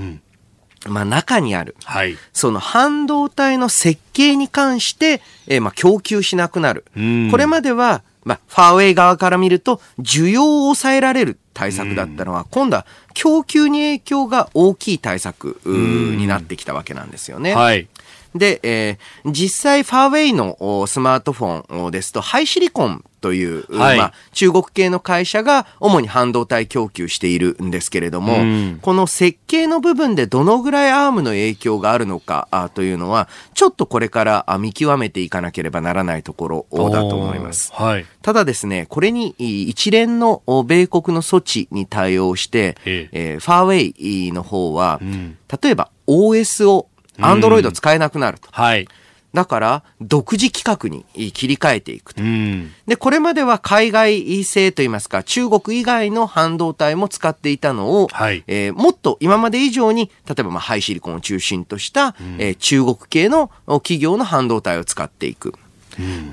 [0.87, 2.19] まあ、中にある、はい。
[2.35, 6.85] その半導体の設計に関して、えーまあ、供給しなくなる。
[6.95, 7.29] うん。
[7.31, 17.55] これまでは、まあ、ファーウェイ側から見ると、需要を抑えられる対策だったのは、今度は供給に影響が大きい対策になってきたわけなんですよね。
[17.55, 17.89] はい
[18.35, 23.97] で、えー実際ファーウェイのおスマートフォンですと、ハイシリコンという、はい。
[23.97, 28.79] まあ、中国系の会社が主に半導体供給しているんですけれども、うん。
[28.83, 37.73] この設計の部分でどのぐらいアームの影響があるのかあというのは、ちょっとこれからあ見極めていかなければならないところだと思います。
[37.73, 38.05] はい。
[38.21, 43.37] ただですね、これにい一連のお米国の措置に対応して、ええ。
[43.37, 45.39] ーファーウェイの方は、ん。
[45.63, 48.51] 例えば OS を Android 使えなくなると。
[48.53, 48.87] はい
[49.35, 52.23] だから、独自規格に切り替えていくと。
[52.23, 65.55] うんで、これまでは海外製といいますか、中国以外の半導体も使っていたのを、はいえーもっと今まで以上に、例えばまあハイシリコンを中心とした、えー中国系の企業の半導体を使っていく。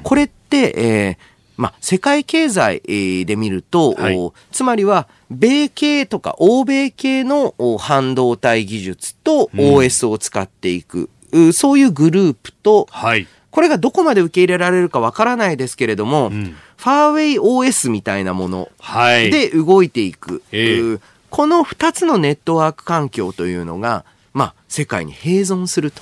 [0.04, 11.04] これって、えーまあ、世界経済えーで見ると、はいおつまりは、米系とか欧米系のお半導体技術と OS を使っていく。
[11.04, 11.10] う
[11.54, 13.28] そういうグループと、はい。
[13.50, 19.30] これがどこまで受け入れられるかわからないですけれども、んファーウェイ OS みたいなものはい。
[19.30, 20.42] で動いていく。
[20.52, 26.02] ええうこの2つのネットワーク環境というのが、まあ、世界に併存すると。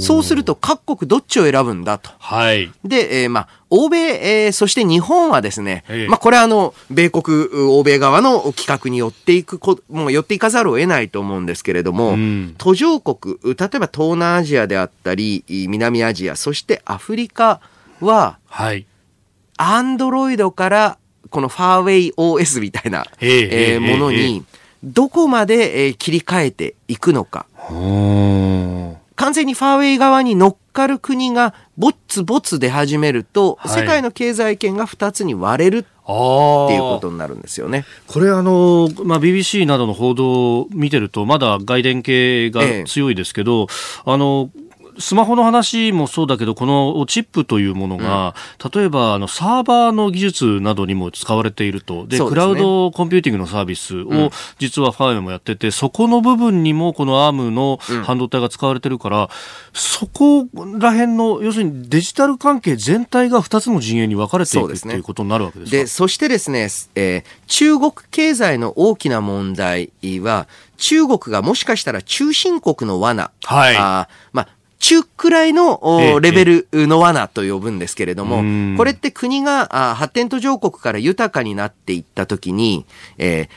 [0.00, 2.10] そうすると各国どっちを選ぶんだと。
[2.18, 2.72] はい。
[2.84, 3.98] で、えーまあ、欧米、
[4.44, 17.60] えーそして日本はですね、ええまあ、これはあの、米国、欧米側の企画に寄っていくこ、もう寄っていかざるを得ないと思うんですけれども、うん途上国、例えば東南アジアであったり、南アジア、そしてアフリカ
[18.00, 18.84] は、はい。
[19.58, 20.98] アンドロイドから
[21.30, 24.44] このファーウェイ OS みたいな、えーものええに、
[24.82, 27.46] どこまで、えー切り替えていくのか。
[29.16, 37.84] 完全にファーウェイ側に乗っかる国がぼつぼつ出始めると、はい世界の経済圏が2つに割れるっていうことになるんですよね。
[38.08, 43.68] これあの、まあ、BBC などの報道を見てると、まだ外伝系がええ強いですけど、
[44.04, 44.50] あの、
[44.98, 48.34] スマホの話もそうだけど、このチップというものが、
[48.74, 52.06] 例えばあのサーバーの技術などにも使われていると。
[52.06, 52.28] で、ね。
[52.28, 54.06] クラウドコンピューティングのサービスん。
[54.06, 59.30] を実はファーウェイもやってて、そこの部分にもこの ARM の半導体が使われてるから、
[59.72, 60.46] そこ
[60.78, 65.76] ら辺の、要するにデジタル関係全体が2つの陣営に分かれていくってそうですねいうことになるわけですか？
[65.76, 73.76] で、そしてですね、えー中国経済の大きな問題は、中国がもしかしたら中心国の罠、はい。
[73.76, 74.48] あーまあ
[74.82, 82.84] 中くらいのレベルの罠と呼ぶんですけれども、うんこれって国が発展途上国から豊かになっていったときに、
[83.16, 83.48] えー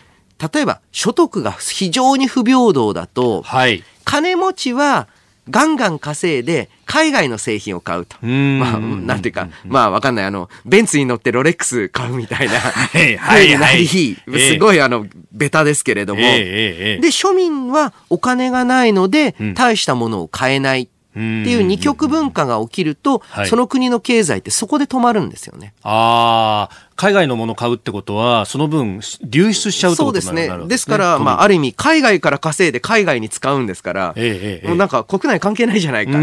[0.53, 3.83] 例えば所得が非常に不平等だと、はい。
[4.03, 5.07] 金持ちは
[5.49, 8.17] ガンガン稼いで海外の製品を買うと。
[8.25, 10.25] んまあ、なんていうか、まあわかんない。
[10.25, 12.53] あの、ベンツに乗ってロレックス買うみたいな。
[12.59, 13.87] はい風になり、
[14.27, 16.21] はいすごいあの、ベタですけれども。
[16.21, 25.73] ええええええで、庶民はお金がないのでうん、大したものを買えないっていう二極分化が起きるとはい、その国の経済ってそこで止まるんですよね。
[25.83, 30.67] ああ、海外のものを買うってことは、その分、流出しちゃうってそうことですねになるわ。
[30.67, 36.13] けですから、まあ、ある意味、海外から稼いで海外に使うんですから、ええもうなんか国内関係ないじゃないか。
[36.13, 36.21] これ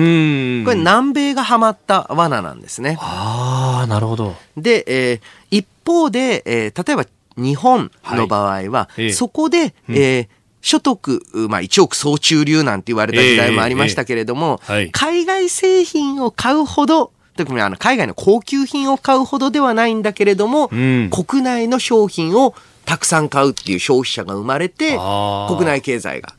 [0.76, 2.96] 南米がハマった罠なんですね。
[3.00, 4.34] ああ、なるほど。
[4.56, 10.28] で、えー一方で、えー例えば日本の場合は、いええそこで、えー
[10.62, 24.96] 所得、まあ一億総中流なんて言われた時代もありましたけれども、ええええはい海外製品を買うほど、特にあの海外の高級品を買うほどではないんだけれども、うん国内の商品をたくさん買うっていう消費者が生まれて、
[25.48, 26.34] 国内経済が。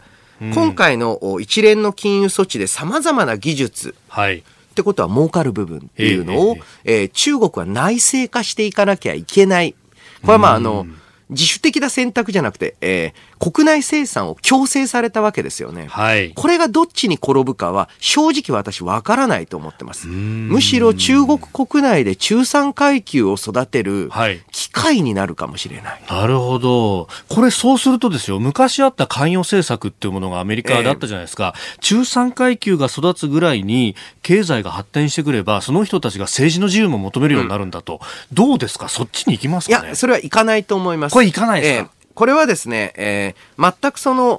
[0.54, 4.40] 今回のお一連の金融措置で様々な技術、はい。
[4.40, 4.44] っ
[4.76, 9.74] てことは儲かる部分っていうのを、えー中国は内製化していかなきゃいけない。
[10.22, 10.88] これはまああの、
[11.30, 15.88] 自主的な選択じゃなくて、えー国内生産を強制されたわけですよね。
[15.90, 16.32] はい。
[16.34, 20.08] これがどっちに転ぶかは正直私わからないと思ってます。
[20.08, 26.02] むしろ中国国内で中産階級を育てるはい機会になるかもしれない。
[26.10, 27.10] なるほど。
[27.28, 31.54] これそうするとですよ、昔あった関与政策っていうものがアメリカだったじゃないですか。
[31.82, 38.00] 中産階級が育つぐらいに経済が発展してくれば、その人たちが政治の自由も求めるようになるんだと。
[38.32, 38.88] どうですか？
[38.88, 39.88] そっちに行きますかね？
[39.88, 41.14] いや、それはいかないと思います。
[41.14, 41.90] これいかないですか？
[41.94, 44.34] ええこれはですね、えー全くその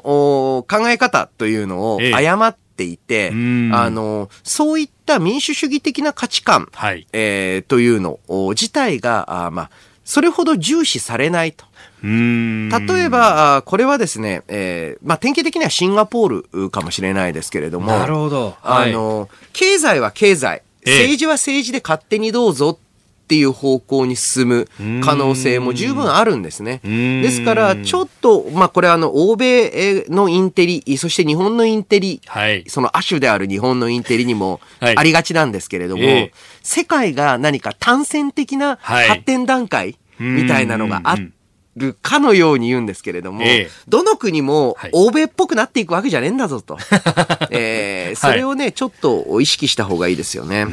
[0.58, 7.06] お考え方というのをええ誤っていて、うんあの、そういった民主主義的な価値観、はい。
[7.12, 9.70] えーというのお自体が、あまあ、
[10.04, 11.64] それほど重視されないと。
[12.04, 18.56] 例えば、あこれはですね、えーまあ、典型的にはシンガポールかもしれないですけれども、なるほど。
[18.62, 22.78] あの、経済は経済、ええ政治は政治で勝手にどうぞ
[23.24, 24.68] っていう方向に進む
[25.02, 26.82] 可能性も十分あるんですね。
[26.86, 27.22] ん。
[27.22, 32.64] ですから、ちょっと、まあこれあの、欧米のインテリ、そして日本のインテリ、はい。
[32.68, 34.96] その亜種である日本のインテリにもはい。
[34.98, 36.32] ありがちなんですけれども、ええ。
[36.62, 39.08] 世界が何か単線的なはい。
[39.08, 41.34] 発展段階みたいなのがあうんうん
[41.76, 43.70] るかのように言うんですけれども、ええ。
[43.88, 44.90] どの国もはい。
[44.92, 46.78] 欧米っぽくなっていくわけじゃねえんだぞと。
[47.50, 50.66] えーそれをね、ちょっと意識した方がいいですよね。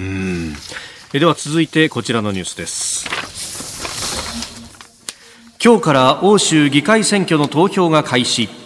[1.13, 3.09] えでは続いてこちらのニュースです。
[5.61, 8.60] 今日から欧州議会選挙の投票が開始。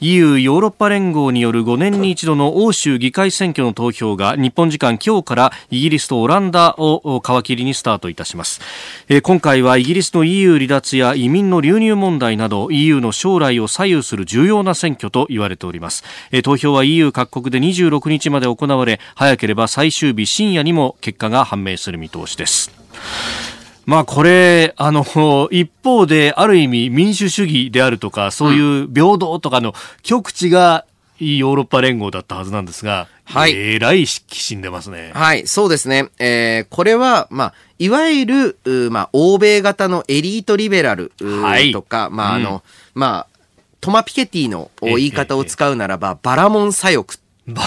[0.00, 8.60] EU ヨーロッパ連合による5年に一度の欧州議会選挙の投票が日本時間今日からイギリスとオランダを皮切りにスタートいたします、
[9.08, 23.63] えー今回はイギリスの EU 離脱や移民の流入問題など EU の将来を左右する重要な選挙と言われております、えー投票は EU 各国で26日まで行われ早ければ最終日深夜にも結果が判明する見通しです。
[23.86, 25.04] まあこれ、あの、
[25.50, 30.84] 一方である意味民主主義であるとか、そういう平等とかの極地が
[31.18, 33.52] ヨーロッパ連合だったはずなんですが、はい。
[33.54, 35.12] えらいきしんでますね。
[35.14, 36.08] はい、そうですね。
[36.18, 41.72] えーこれは、まあ、いわゆる、うまあ、欧米型のエリートリベラルうはい。
[41.72, 42.42] とか、まあ、あうん。
[42.42, 42.62] の、
[42.94, 43.38] まあ、
[43.80, 47.18] トマ・ピケティのええ言い方を使うならば、バラモン左翼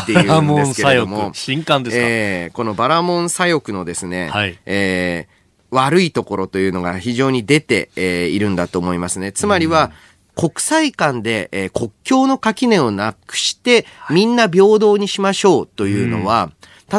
[0.01, 1.17] っていうんですけれども。
[1.31, 4.57] 翼、、新刊ですか、えーこのバラモン左翼のですね、はい。
[4.65, 5.36] えー
[5.77, 9.31] 悪いところというのが非常に出て、えーいるんだと思いますね。
[9.31, 9.91] つまりは、
[10.35, 16.51] 国際間で、えー国境の垣根をなくして、みんな平等にしましょうというのは、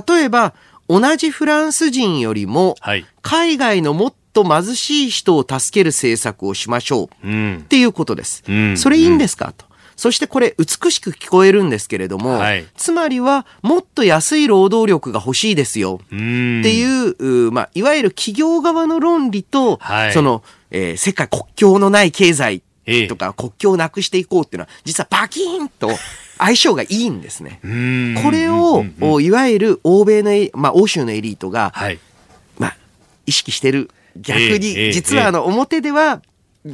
[0.09, 0.55] 例えば、
[0.89, 3.05] 同じフランス人よりも、はい。
[3.23, 7.67] 海外のもっと貧しい人を助ける政策をしましょううんっ。
[7.67, 8.43] ていうことです。
[8.49, 9.53] うんそれいいんですか？
[9.57, 9.67] と。
[9.99, 16.61] そしてこれ美しく聞こえるんですけれども、はいつまりはもっと安い労働力が欲しいですようん。
[16.61, 25.91] っていう、うまあ、いわゆる企業側の論理と、はいその、えー世界国境のない経済ええとか国境をなくしていこうっていうのは、実はバキーンと
[26.39, 27.59] 相性がいいんですね。
[27.65, 31.99] うんこれを、うんうんおいわゆる欧米のエ、まあ、欧州のエリートが、はい。
[32.57, 32.77] まあ、
[33.27, 33.91] 意識してる。
[34.17, 36.23] 逆に、え実はあの、表では、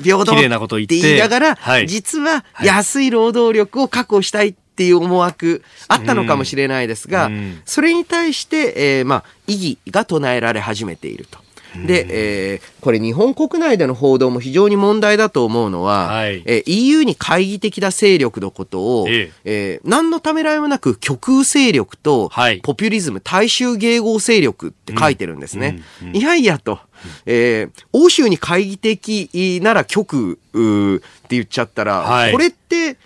[0.03, 1.01] 平等綺麗なことっ言って。
[1.01, 1.87] て言いながら、はい。
[1.87, 7.63] 実は安い労働力を確保したいっていう思惑あったのかもしれないですが、うん。
[7.65, 11.44] それに対して、えーまあ、意義が唱えられ始めていると。
[11.87, 16.43] で、えーこれ日本国内での報道も非常に問題だと思うのは、はい。
[16.45, 19.81] えー EU に懐疑的な勢力のことを、ええ。
[19.83, 22.61] ー何のためらいもなく極右勢力と、はい。
[22.61, 25.83] ポピュリズム、大衆迎合勢力って書いてるんですね。
[26.03, 26.79] うんうんいやいやと、
[27.27, 32.33] えー欧州に懐疑的なら極右って言っちゃったら、はい。
[32.33, 32.97] これって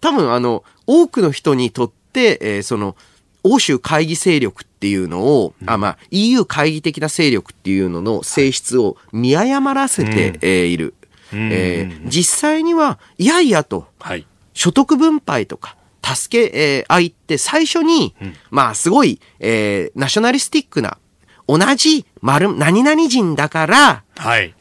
[0.00, 2.96] 多分あの、多くの人にとって、えーその、
[3.44, 10.94] 欧州会議勢力っていうのを、あまあ、EU 会議的な勢力っていうのの性質を見誤らせて、うんえーいる。
[11.32, 14.26] うんえー実際には、いやいやと、はい。
[14.54, 18.14] 所得分配とか、助け、えー合いって最初に、
[18.50, 20.96] まあすごい、えーナショナリスティックな、
[21.46, 24.54] 同じ丸、何々人だから、はい。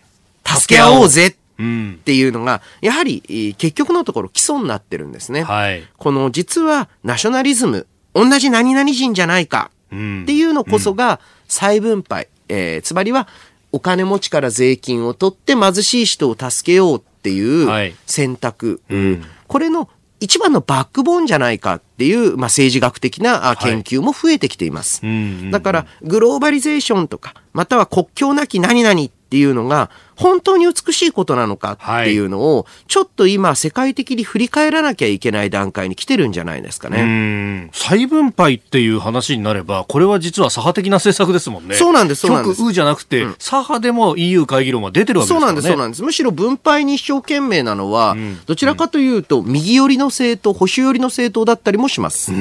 [0.45, 2.03] 助け合おうぜうんっ。
[2.03, 5.43] ていうのが、やはり、えー結局のところ基礎になってるんですね。
[5.43, 5.83] はい。
[5.97, 13.27] この実はナショナリズム、同じ何々人じゃないかうんっていうのこそが再分配、えーつまりは
[13.71, 17.95] お金持ちから税金を取って貧しい人を助けようっていうはい。
[18.05, 19.23] 選択、うん。
[19.47, 25.01] これの一番のバックボーンじゃないかっていう、まあ、政治学的なあ研究も増えてきています。
[25.03, 25.13] うんう
[25.47, 37.03] んだから、グローバリゼーションとか、または国境なき何々っていうのが、本当に美しいことなのかっていうのを、ちょっと今、世界的に振り返らなきゃいけない段階に来てるんじゃないですかうね。
[37.03, 41.75] ん再分配っていう話になれば、これは実は左派的な政策ですもんね。
[41.75, 45.45] そうなんですそうなんです極右じゃなくて、左派でも EU 会議論は出てるわけですからね。
[45.45, 46.03] そうなんです、そうなんです。
[46.03, 52.31] むしろ分配に一生懸命なのは、んどちらかというと、右寄りの政党、保守寄りの政党だったりもします。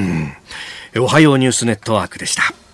[0.94, 2.65] えおはようニュースネットワークでした。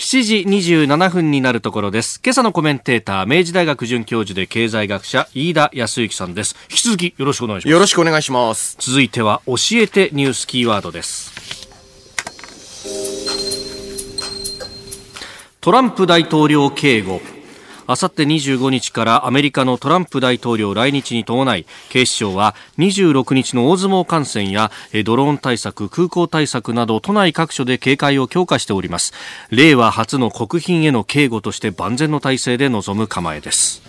[0.00, 2.22] 7時27分になるところです。
[2.24, 6.56] 今朝のコメンテーター、明治大学准教授で経済学者、飯田康之さんです。
[6.70, 7.70] 引き続きよろしくお願いします。
[7.70, 8.78] よろしくお願いします。
[8.80, 11.30] 続いては、教えてニュースキーワードです。
[15.60, 17.20] トランプ大統領警護。
[17.90, 24.70] あさって25日からアメリカのトランプ大統領来日に伴い、警視庁は26日の大相撲観戦や
[25.04, 29.12] ドローン対策、空港対策など都内各所で警戒を強化しております。
[29.50, 33.82] 令和初の国賓への警護として万全の体制で臨む構えです。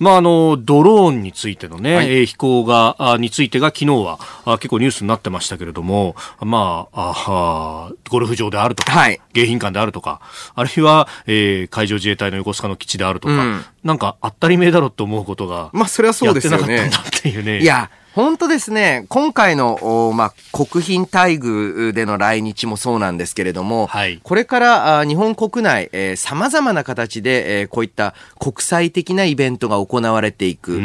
[0.00, 10.20] まあ、あの、ドローンについてのね、はいえー飛行が、あについてが昨日はあ結構ニュースになってましたけれども、まあ、あはゴルフ場であるとか、はい迎賓館であるとか、
[10.54, 17.12] あるいは、えー海上自衛隊の横須賀の基地であるとか、うんなんか当たり前だろうと思うことが、まあ、それはそうですよねやってなかったん。
[17.12, 17.60] だっていうね。
[17.60, 24.18] いや、本当ですね、今回の、おまあ、国賓待遇での来日もそうなんですけれども、はい。
[24.22, 30.80] これからあ日本国内、えー、様々な形で、えーこういった国際的なイベントが行われていく。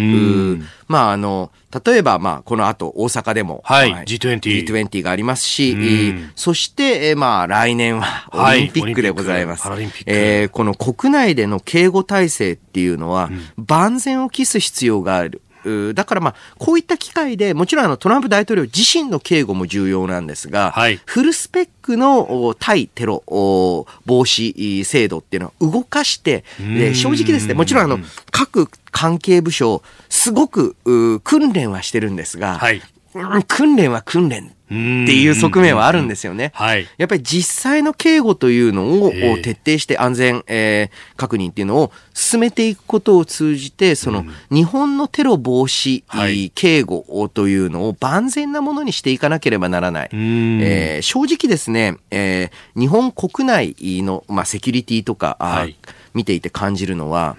[0.87, 1.51] まあ、あの、
[1.85, 3.91] 例えば、まあ、この後、大阪でも、はい。
[4.05, 5.81] G20 G20 がありますし、うん。
[5.83, 8.65] えーそして、えーまあ、来年はオはい。
[8.65, 9.67] リンピックでございます。
[10.05, 15.41] えーこの国内での警護体制っていうのは、万全を期す必要がある。
[15.93, 20.99] だからまあ、こういった機会で、もちろんあのトランプ大統領自身の警護も重要なんですが、はい。
[21.05, 27.99] フルスペックのお対テロお防止制度っていうのを動かして、で正直ですね、もちろんあの、
[28.31, 30.75] 各関係部署、すごく
[31.23, 32.77] 訓練はしてるんですが、はい。
[32.77, 32.94] うん
[33.47, 36.51] 訓練は訓練っていう側面はあるんですよね。
[36.55, 36.87] はい。
[36.97, 50.09] やっぱり実際の警護というのをええ徹底して安全、えー確認っていうのを進めていくことを通じて、その日本のテロ防止、はい警護というのを万全なものにしていかなければならない。
[50.15, 55.77] んえー正直ですね、えー日本国内の、まあ、セキュリティとか、はい
[56.15, 57.35] 見ていて感じるのは、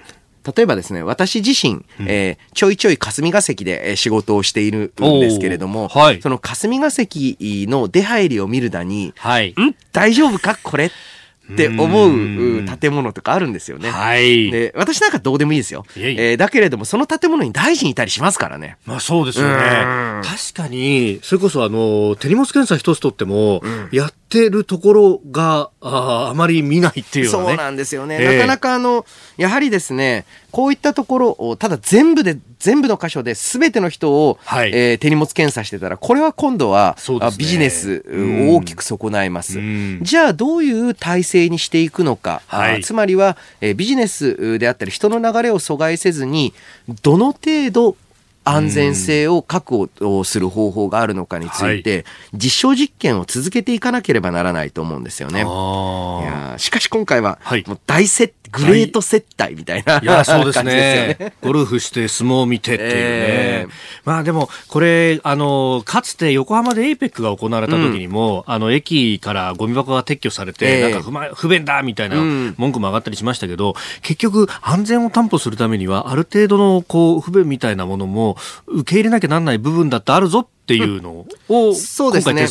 [0.54, 7.36] 例えばですね、私自身、えーちょいちょい霞が関でえー仕事をしているんですけれども、はいその霞が関
[7.68, 9.50] の出入りを見るだに、はい。
[9.50, 9.74] ん？
[9.92, 10.58] 大丈夫か？
[10.62, 10.86] これ？
[10.86, 13.88] って思ううん建物とかあるんですよね。
[13.88, 14.50] はい。
[14.50, 15.86] で、私なんかどうでもいいですよ。
[15.96, 18.78] いえいええーだけれども、その建物に大臣いたりしますからね。
[18.84, 20.22] まあそうですよねうん。
[20.24, 27.30] 確かに、それこそあの、手荷物検査一つとっても、やってるところが、あーあまり見ないっていうね。
[27.30, 28.18] そうなんですよね。
[28.20, 29.04] ええなかなかあの、
[29.36, 39.58] やはりですね、こういったところを、ただ全部で、全部の箇所で全ての人を、はいえー手荷物検査してたら、これは今度は、ねあビジネスうんを大きく損ないます。
[39.58, 42.42] うんじゃあどういう体制にしていくのか。
[42.48, 46.52] あはいつまりは、えービジネスであったり人の流れを阻害せずに、
[47.02, 47.96] どの程度
[48.48, 55.40] 安全性を確保する方法があるのかについて、実証実験を続けていかなければならないと思うんですよね。
[55.40, 56.24] いあー。
[56.24, 60.04] やーしかし今回ははい、もう大接、グレート接待みたいな、い。
[60.04, 61.34] や、そうです感じですよね。
[61.42, 62.94] ゴルフして相撲を見てっていうね。
[62.96, 63.72] ええ
[64.04, 72.54] まあでも、これ、あの、かつて横浜で APEC が行われた時にも、あの、駅からゴミ箱が撤去されて、ええなんか不満不便だみたいなうん。
[72.56, 78.35] 文句も上がったりしましたけど、結局、安全を担保するためには、ある程度の、こう、不便みたいなものも、
[78.66, 82.46] 受け入れなきゃなんない部分だってあるぞっていうのを、そうですね。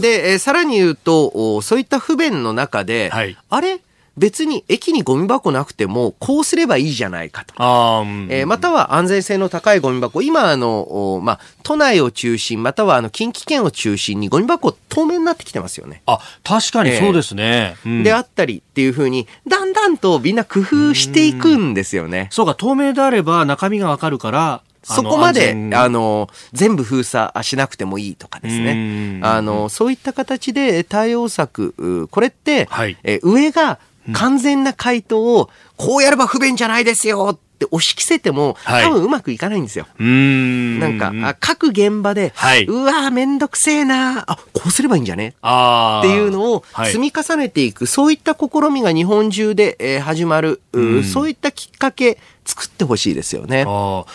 [0.00, 3.80] で、えーさらに言うと、おそういった不便の中で、はいあれ？
[4.18, 7.52] 別に駅にゴミ箱なくても、こうすればいいじゃないかと。
[7.58, 16.00] あーうんえーまたは安全性の高いゴミ箱、今あの、おまあ、都内を中心、またはあの近畿圏を中心にゴミ箱透明になってきてますよね。
[16.06, 17.76] あ、確かにそうですね。
[17.84, 22.28] うんであったりっていうふうに、だんだんとみんな工夫していくんですよね。
[22.32, 29.18] そうか、透明であれば中身がわかるから、そこまであの、安全部封鎖しなくてもいいとかですうね。
[29.18, 29.26] ん。
[29.26, 32.96] あの、そういった形で対応策、うこれって、はい。
[33.02, 33.80] え上が
[34.12, 38.84] 完全な回答を、こうやれば不便じゃないですよって押し着せても、はい。
[38.84, 39.86] 多分うまくいかないんですよ。
[39.98, 42.64] なんか、あ各現場で、はい。
[42.66, 45.28] うわーめんどくせえなあ、こうすればいいんじゃね？
[45.28, 46.92] っていうのをはい。
[46.92, 51.04] 積み重ねていく、そういった試みが日本中で、えー始まる、ううん。
[51.04, 53.64] そういったきっかけ作ってほしいですよね。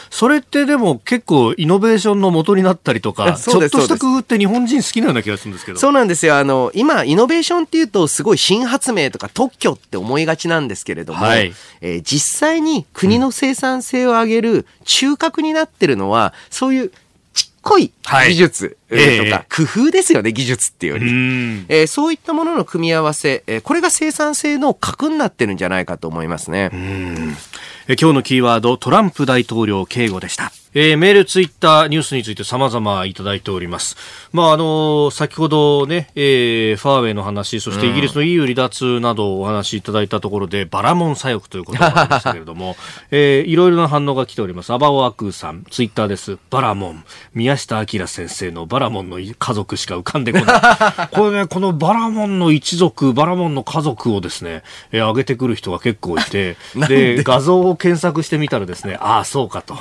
[0.10, 5.80] それってでも結構イノベーションの元になったりとか、 ちょっとした工夫って日本人好きなような気がするんですけど。
[5.80, 6.38] そうなんですよ。
[6.38, 11.54] あの、今、イノベーションっていうと、すごい新発明とか特許って思いがちなんですけれども、はい。
[11.82, 16.92] えー実際に国の生産性を上げる中核になってるのは、そういう
[17.34, 18.96] ちっこいはい技術と
[19.32, 21.12] か、工夫ですよね、技術っていうようり。
[21.12, 21.66] ん。
[21.70, 26.70] えーそういったものの組み合わせ、えーこれが生産性の核になってるんじゃないかと思いますね。
[27.88, 30.52] え今日のキーワード、トランプ大統領警護でした。
[30.74, 33.97] えーメール、ツイッター、ニュースについて様々いただいております。
[34.32, 42.78] まあ、あのー先ほどね、えーファーウェイの話、そしてイギリスの EU 離脱などをお話しいただいたところで、バラモン左翼ということがありましたけれども、
[43.11, 44.72] えーいろいろな反応が来ております。
[44.72, 46.38] アバオアクーさん、ツイッターです。
[46.49, 47.03] バラモン。
[47.34, 50.53] 宮下明先生のバラモンの家族しか浮かんでこな
[51.03, 51.07] い。
[51.11, 54.63] これね、このバラモンの一族、バラモンの家族をですね、
[54.93, 56.55] えー上げてくる人が結構いて、
[56.88, 59.76] で、画像を検索してみたらですね、ああ、そうかと。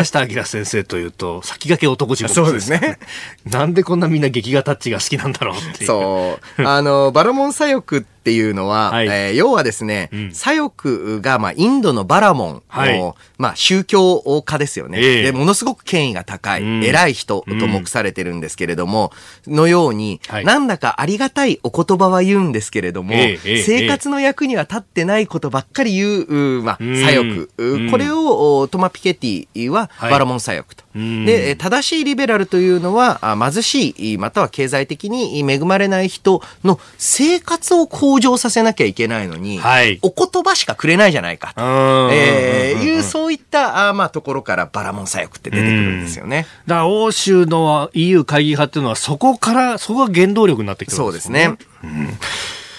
[0.00, 2.98] お宮下明先生というと、先駆け男地獄そうですね。
[3.44, 5.86] なんでこんなみんな劇画タッチが好きなんだろうっていう。
[5.86, 6.62] そう。
[6.66, 9.06] あの、バラモン左翼っていうのは、はい。
[9.06, 10.32] えー要はですね、ん。
[10.32, 13.14] 左翼が、まあ、インドのバラモンの、はい。
[13.38, 15.22] まあ、宗教家ですよね、ええ。
[15.24, 15.32] で。
[15.32, 16.84] ものすごく権威が高い、うん。
[16.84, 19.12] 偉い人と目されてるんですけれども、
[19.46, 20.44] のように、はい。
[20.44, 26.96] なんだかありがたいお言葉は言うんですけれども、ええええ生活の役には立ってないことばっかり言う、うまあ、うん。
[26.96, 27.90] 左翼、ううん。
[27.90, 30.10] これをおトマ・ピケティははい。
[30.10, 30.84] バラモン左翼と。
[30.94, 31.24] うん。
[31.24, 41.62] で、えー正しいリベラルというのは、あ貧しい、または経済的に恵まれない人の生活を向上させなきゃいけないのに、はいお言葉しかくれないじゃないかと。
[41.62, 46.46] うんえーいう、そういった、あまあ、ところからバラモン左翼って出てくるんですよね。
[46.66, 51.56] だから欧州の EU 会議派っていうのはそこから、そこが原動力になってきてるそうですね。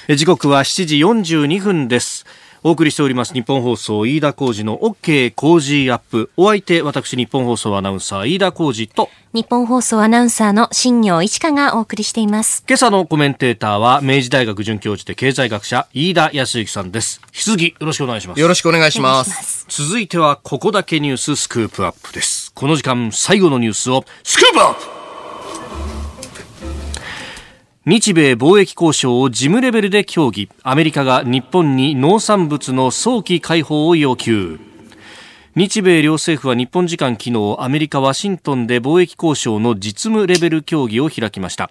[0.08, 2.26] え時刻は7時42分です。
[2.64, 6.30] お送りしております日本放送飯田浩二の OK 工事アップ。
[6.38, 12.64] お相手、私日本放送アナウンサー飯田浩二と、日本放送アナウンサーの新業一華がお送りしています。
[12.68, 17.20] 今朝のコメンテーターは明治大学准教授で経済学者飯田康之さんです。
[17.28, 18.40] 引き続きよろしくお願いします。
[18.40, 19.84] よろしくお願いしまいしますす。
[19.88, 22.52] 続いてはここだけニューススクープアップです。
[22.54, 25.01] この時間最後のニュースをスクープアップ
[27.92, 30.48] 日米貿易交渉を事務レベルで協議。
[30.64, 34.62] アメリカが日本に農産物の早期解放を要求。
[35.58, 41.70] 日米両政府は日本時間昨日アメリカ・ワシントンで貿易交渉の実務レベル協議を開きました。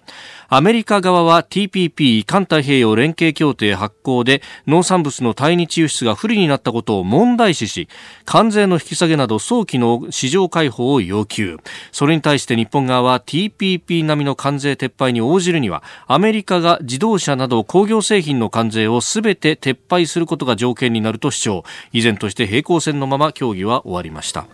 [0.53, 7.87] アメリカ側は TPP 環太平洋連携協定発行で農産物の対日輸出が不利になったことを問題視し
[8.25, 11.57] 関税の引き下げなど早期の市場開放を要求。
[11.93, 21.63] それに対して日本側は TPP 並みの関税撤廃に応じるにはアメリカが自動車など工業製品の関税をすべて撤廃することが条件になると主張。
[21.93, 24.47] 依然として平行線のまま協議は終わりました。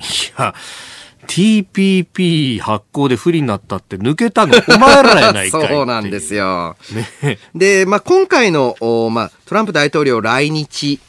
[0.00, 0.02] い
[0.36, 0.52] や
[1.30, 4.54] TPP 発行で不利になったって抜けたの？
[4.68, 6.40] お前らやないかい そうなんですよ。
[6.40, 6.76] よ。
[7.54, 11.00] で、まあ、今回の、おまあ、トランプ大統領来日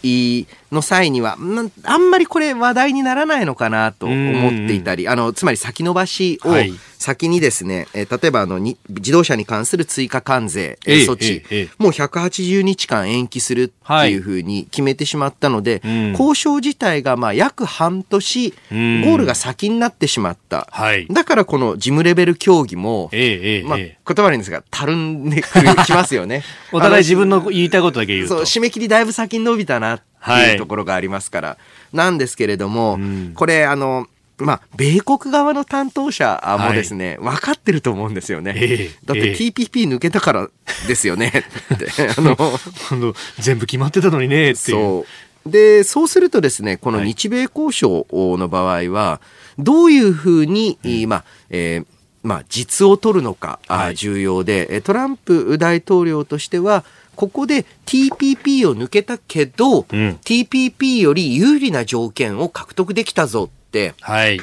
[0.72, 6.74] の際には、んあんまりこれ話題にならないのかなと思っていたり、あの、つまり先延ばしをはい。
[6.98, 11.44] 先にですね、えー例えばあのに、自動車に関する追加関税、措置、
[11.80, 16.12] もう180日間延期するっていうふうに決めてしまったので、うん。
[16.12, 19.04] 交渉自体がまあ約半年、ゴうん。
[19.04, 20.68] ールが先になってしまった。
[20.72, 21.08] はい。
[21.10, 23.64] だからこの事務レベル協議も、まあ、ええ。
[23.64, 26.44] 言葉悪いんですが、たるんできますよね。
[26.72, 28.46] お互い自分の言いたいことだけ言うそう、と。
[28.46, 31.58] 締め切りだいぶ先に伸びたなってはいいうところがありますから。
[31.94, 34.08] なんですけれども、んこれ、あの、
[34.38, 38.54] まあ、米国側の担当者もですね、分かってると思うんですよね。
[38.56, 40.50] ええだってええ TPP 抜けたから
[40.88, 41.46] ですよね。
[41.74, 44.56] っ てあの全部決まってたのにねっていう。
[44.56, 45.06] そ
[45.46, 45.50] う。
[45.50, 49.22] で、そうするとですね、このはい日米交渉の場合は、
[49.58, 50.78] どういうふうに、
[51.08, 51.86] まあ、えー
[52.24, 56.84] まあ、実を取るのか、あはい重要で、えトランプ大統領としては、
[57.22, 64.42] ここで TPP を抜けたけど、うん TPP より有利な条件を獲得できたぞってはい。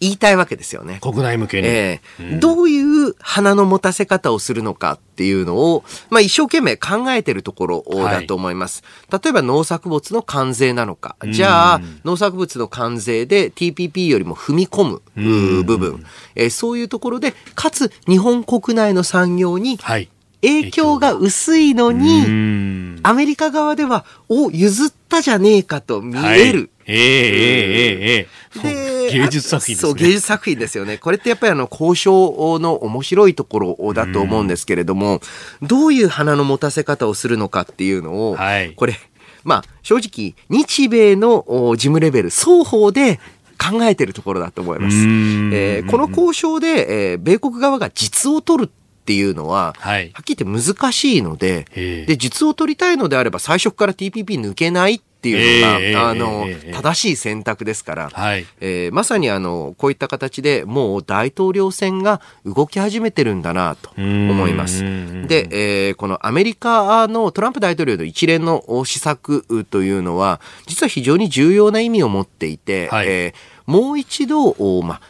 [0.00, 0.98] 言いたいわけですよね。
[1.00, 1.66] 国内向けに。
[1.66, 8.84] ええうんどういう花の持たせ方をするのかっていうのを、まあ、一生懸命考えてるところだと思います。
[9.10, 11.16] 例えば農作物の関税なのか。
[11.30, 20.10] じゃあうん、農作物の関税で TPP よりも踏み込む部分、えーそういうところで、かつ日本国内の産業にはい。
[20.42, 26.58] 影響が薄いのに、アメリカ側では、お、譲ったじゃねえかと見える。
[26.58, 29.08] はい、ええええええ。
[29.08, 29.90] で、芸術作品ですね。
[29.90, 30.98] そう、芸術作品ですよね。
[30.98, 35.20] これってやっぱりあの、交渉の面白いところだと思うんですけれども、
[35.62, 38.94] どういう花の持たせ方をするのかっていうのを、はい、これ、
[39.44, 43.18] まあ、正直、日米の事務レベル、双方で
[43.58, 44.96] 考えてるところだと思います。
[44.96, 48.70] えー、この交渉で、えー、米国側が実を取る
[49.08, 50.10] っていうのは、はい。
[50.12, 52.06] はっきり言って難しいので、ええ。
[52.06, 58.44] で、実を取りたいのであれば最初から TPP 抜けないっていうのが、ええあの、ええ正しい選択ですから、はい。
[58.60, 64.84] えーまさにあの、こういった形でもう大統領選が動き始めてるんだなと思います。
[64.84, 65.26] うん。
[65.26, 73.06] で、えーこのアメリカのトランプ大統領の一連の施策というのは、実は非常に重要な意味を持っていて、はい。
[73.08, 73.34] えー
[73.70, 75.00] もう一度、おまあ、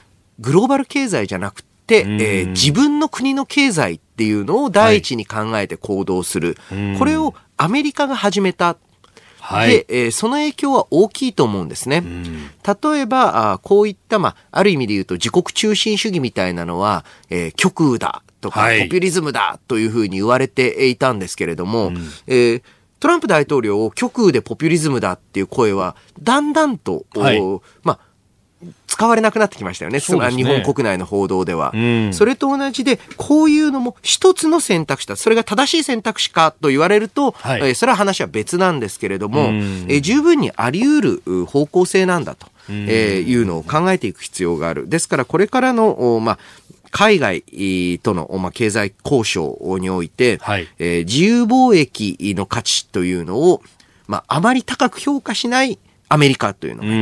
[0.41, 6.57] グローバル経済じゃなくて、えうんー自分の国の経済っていうのを第一に考えて行動する。
[6.73, 8.77] うんこれをアメリカが始めた。
[9.41, 9.71] はい。
[9.71, 11.99] で、えーその影響は大きいと思うんですね。
[12.05, 12.51] うん
[12.93, 22.63] 例えば、あこういった、まあ、ある意味で言うと自国中心主義みたいなのは、えー極右だとか、はいポピュリズムだというふうに言われていたんですけれども、んえー
[23.01, 27.41] トランプ大統領を極右でポピュリズムだっていう声は、だんだんと、おはい
[27.85, 27.99] まあ、
[28.89, 30.01] 使われなくなってきましたよね。
[30.01, 31.71] そうですね日本国内の報道では。
[31.75, 35.15] うんそれと同じで、こういうのも一つの選択肢だ。
[35.17, 39.57] それが正しい選択肢かと言われると、はいえーそれは話は別なんですけれども、うん
[39.89, 44.89] えー十分にあり得るう方向性なんだと、うんえーいうのを考えていく必要がある。
[44.89, 46.39] ですから、これからの、おまあ、
[46.91, 47.43] 海外
[48.03, 53.63] との、おまあ、経済交渉において、はいえー自由貿易の価値というのを、
[54.09, 55.79] まあ、あまり高く評価しない
[56.09, 56.89] アメリカというのが。
[56.89, 56.93] う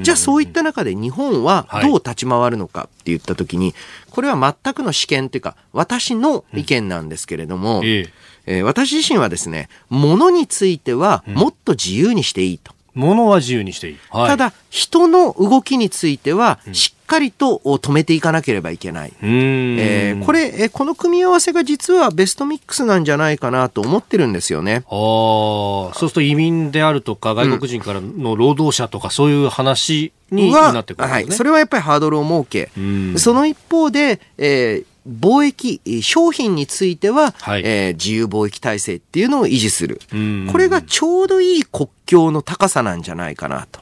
[0.00, 0.02] ん。
[0.02, 3.74] じゃあそういった中で日本はどう立ち回るのかって言ったときに、
[4.10, 8.00] これは全くの試験というか、私の意見なんですけれども、ええ。
[8.46, 12.72] えー私自身はですね、物についてはもっと自由にしていいと。
[12.94, 13.98] 物は自由にしていい。
[14.10, 14.28] はい。
[14.28, 19.12] た、だ、人の動きについては、しっかりと止めていかなければいけない。
[19.22, 24.84] えーこれ、えーこの組み合わせが実はベストミックスなんじゃないかなと思ってるんですよね。
[24.86, 31.24] ああ、そうすると移民であるとか、外国人からの労働者とか、そういう話にはなってくるんはい。
[31.24, 31.36] ですね。
[31.36, 37.62] それはやっぱりハードルを設け、うんその一方で、えー貿易、えー商品については、はい。
[37.64, 40.00] えー自由貿易体制っていうのを維持する。
[40.12, 40.48] うん。
[40.50, 43.80] これがちょうどいい国境の高さなんじゃないかなと。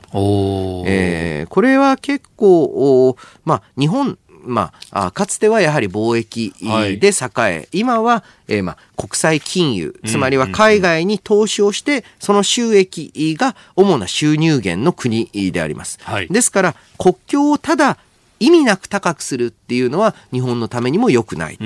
[0.86, 6.52] えーこれは結構、おまあ、日本まあ、かつてはやはり貿易
[7.00, 15.98] で栄え、今は、えー、まあ、国際金融、つまりは海外に投資をして、その収益が主な収入源の国であります。
[16.02, 17.98] はい、ですから、国境をただ
[18.41, 21.59] 意味なく高くするっていうのは日本のためにも良くない。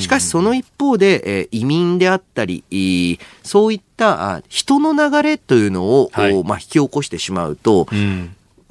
[0.00, 7.86] しかしその一方で、えー、移民であったり、そういった人の流れというのを、はい、まあ、引き起こしてしまうと、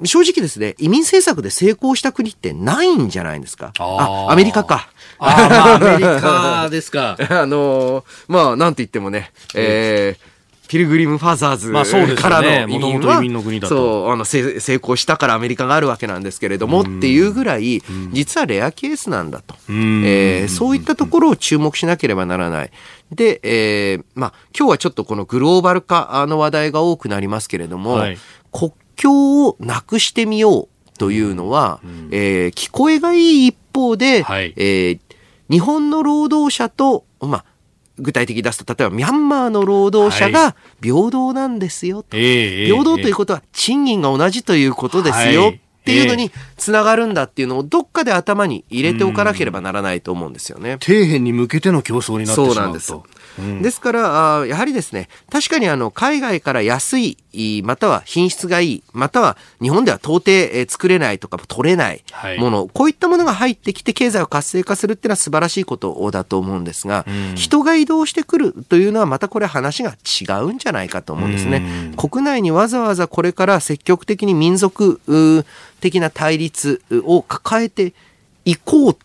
[0.04, 3.72] 正直ですね、移民政策で成功した国ってないんじゃないですか。
[3.78, 4.88] あアメリカか。
[5.18, 7.16] あ、まあ、アメリカですか。
[7.30, 10.31] あのー、まあ、なんて言ってもね、えー、
[10.68, 11.72] ピルグリム・ファザーズ
[12.16, 13.22] からの移民は、
[13.68, 17.82] そうあの成功したからアメリカがあるわけなんですけれどもっていうぐらい、
[18.12, 22.70] 実はレアケースなんだと、えー、そういったところを注目しなければならない。
[23.10, 28.18] で、えー、まあ、今日はちょっとこのグローバル化の話題が多くなりますけれども、はい、
[28.50, 35.00] 国境をなくしてみようというのは、うん、えー、聞こえがいい一方で、はい、えー、
[35.50, 37.44] 日本の労働者と、まあ、
[37.98, 50.78] 具体的に出すと、例えばミャンマーの労働者が平等なんですよと、はい、平等ということは賃金が同じということですよ、っていうのにつながるんだっていうのをどっかで頭に入れておかなければならないと思うんですよね。
[50.80, 52.54] 底辺に向けての競争になってしまうと。
[52.54, 52.94] そうなんです。
[53.38, 57.16] ですからあ、やはりですね、確かにあの海外から安い、
[57.64, 62.04] または品質がいい、または日本では到底、え作れないとか取れない
[62.38, 71.90] もの、はい、こういったものが入ってきて経済を活性化するっていうのは素晴らしいことだと思うんですが、うん、人が移動してくるというのはまたこれ話が違うんじゃないかと思うんですね。
[71.90, 75.00] うん、国内にわざわざこれから積極的に民族
[75.80, 77.94] 的な対立を抱えて
[78.44, 78.96] いこう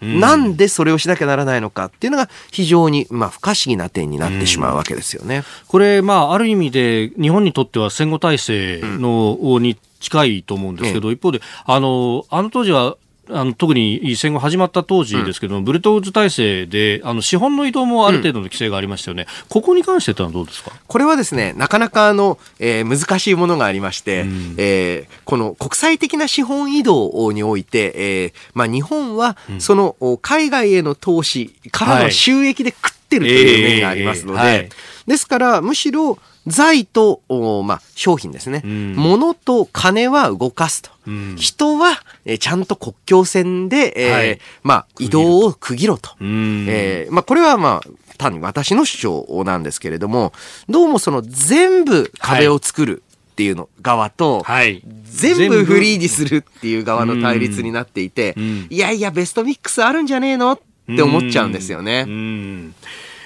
[0.00, 5.44] なんでそれをしなきゃならないのかっていうのが非常にまあ不可思議な点になってしまうわけですよね。
[5.68, 12.96] これ、まあ、ある意味で日本にとっては戦後体制の、に近いと思うんですけど、一方で、あの、あの当時は
[13.28, 20.72] あの特に戦後始まった当時ですけど、うん、ブルトウズ体制であの資本の移動もある程度の規制がありましたよね、うん、ここに関してはどうですか？
[20.86, 34.68] これはですねなかなかあの、えー、難しいものがありまして、うん、えー、この国際的な資本移動において、えーまあ、日本はその海外への投資からの収益で食ってるという面がありますので、はい、
[35.06, 37.22] ですからむしろ財と、
[37.64, 40.90] まあ、商品ですね、うん、物と金は動かすと。
[41.06, 46.10] うん、人は、えー、ちゃんと国境線で、えー、はい、まあ、移動を区切ろうと。
[46.20, 50.32] えー、まあ、これはまあ、単に私の主張なんですけれども、
[50.68, 53.02] どうもその全部壁を作る。
[53.32, 58.34] っていうの側と、はい、全部フリーにするっていう側の対立になっていて、
[58.70, 62.06] いやいやベストミックスあるんじゃねえのって思っちゃうんですよね。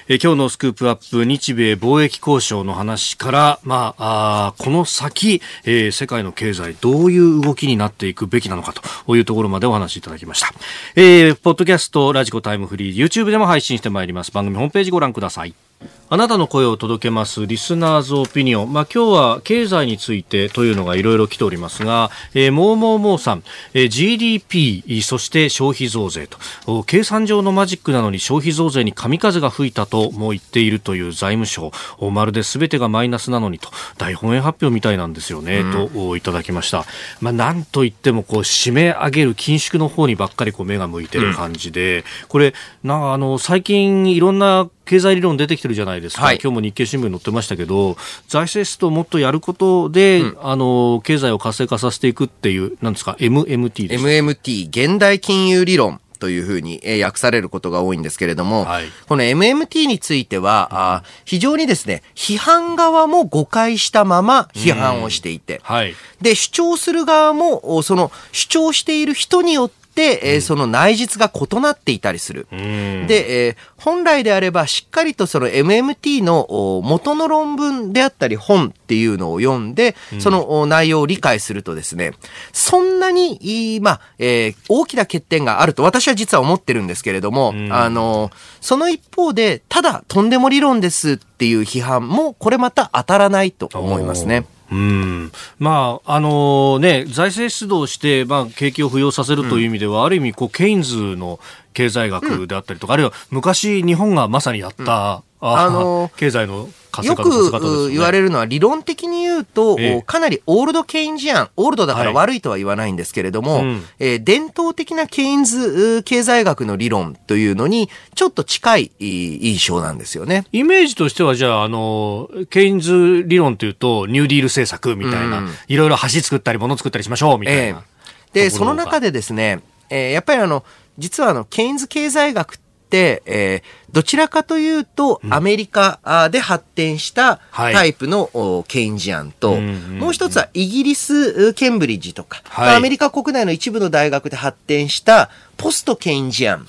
[0.07, 8.73] え今日のスクープアップ日米貿易交渉の話から、まあ、あこの先、えー、世界の経済どういう動きになっていくべきなのか
[9.05, 10.49] というところまでお話しいただきました。
[10.95, 14.31] えー、ポッドキャスト、ラジコタイムフリー、YouTube でも配信してまいります。
[14.31, 15.70] 番組ホームページご覧ください。
[16.13, 18.73] あなたの声を届けますリスナーズオピニオン。
[18.73, 26.27] まあ、今日は経済についてというのがいろいろ来ておりますが、えー、もうもうもうさん、えー、GDP、そして消費増税
[26.65, 31.71] と、計算上のマジックなのに消費増税に神風が吹いたとも言っているという財務省、
[32.11, 36.83] まるで全てがマイナスなのにと、大本営発表みたいなんですよね、うん、といただきました。
[37.21, 42.53] まあ、なんといってもこう締め上げる緊縮の方にばっかりこう目が向いてる感じで、うん、これ、
[42.83, 55.99] なあの、最近いろんな経済理論出てきてるじゃないですか、はい、今日も日経新聞に載ってましたけど、財政出動をもっとやることで、うん、あの経済を活性化させていくっていう、なんですか、MMT です MMT、現代金融理論。
[56.21, 65.61] というふうに、え訳されることが多いんですけれども、はい、この MMT については、うん、あ非常にですね、批判側も誤解したまま批判をしていて、うん。
[65.63, 69.80] はい、で、主張する側も、その主張している人によって、、
[70.23, 72.47] えー、その内実が異なっていたりする。
[72.51, 82.13] で、えー、本来であればしっかりとその MMT の元の論文であったり本っていうのを読んで、その内容を理解するとですね、
[82.53, 88.31] そんなに、まあ、えー、大きな欠点があると私は実は思ってるんですけれども、あの、
[88.61, 94.45] その一方で、ただとんでも理論ですっていう批判も、これまた当たらないと思いますね。
[94.71, 95.31] うん。
[95.59, 101.39] まああのね、財政出動して、まあ、景気を浮揚させるという意味では、うん、ある意味こう、ケインズの
[101.73, 106.69] 経済学であったりとか、うん、あるいは昔、日本がまさにやった、うん、あの経済の
[107.03, 113.63] よく言われるのは理論的に言うと、えー、かなりオールドケインジアン、オールドだから悪いとは言わないんですけれども、
[113.97, 120.45] えー、伝統的なケインズ経済学の理論というのにちょっと近い印象なんですよね。
[120.51, 127.61] イメージとしてはじゃあ、あの、ケインズ理論というとニューディール政策みたいな、うん、いろいろ橋作ったり物作ったりしましょうみたいな。
[127.61, 130.63] えー、で、その中でですね、えー、やっぱりあの、
[130.97, 132.57] 実はあの、ケインズ経済学っ
[132.89, 135.99] て、えーどちらかというと、アメリカ
[136.31, 137.73] で発展したはい。
[137.73, 142.75] タイプの、おケインジアンと、もう一つはイギリス、ケンブリッジとか、はい。
[142.75, 146.61] アメリカ国内の一部の大学で発展したポストケインジアン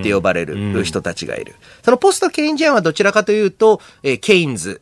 [0.00, 0.72] って呼ばれうん。
[0.72, 1.54] る人たちがいる。
[1.84, 4.80] そのポストケインジアンはどちらかというと、えーケインズ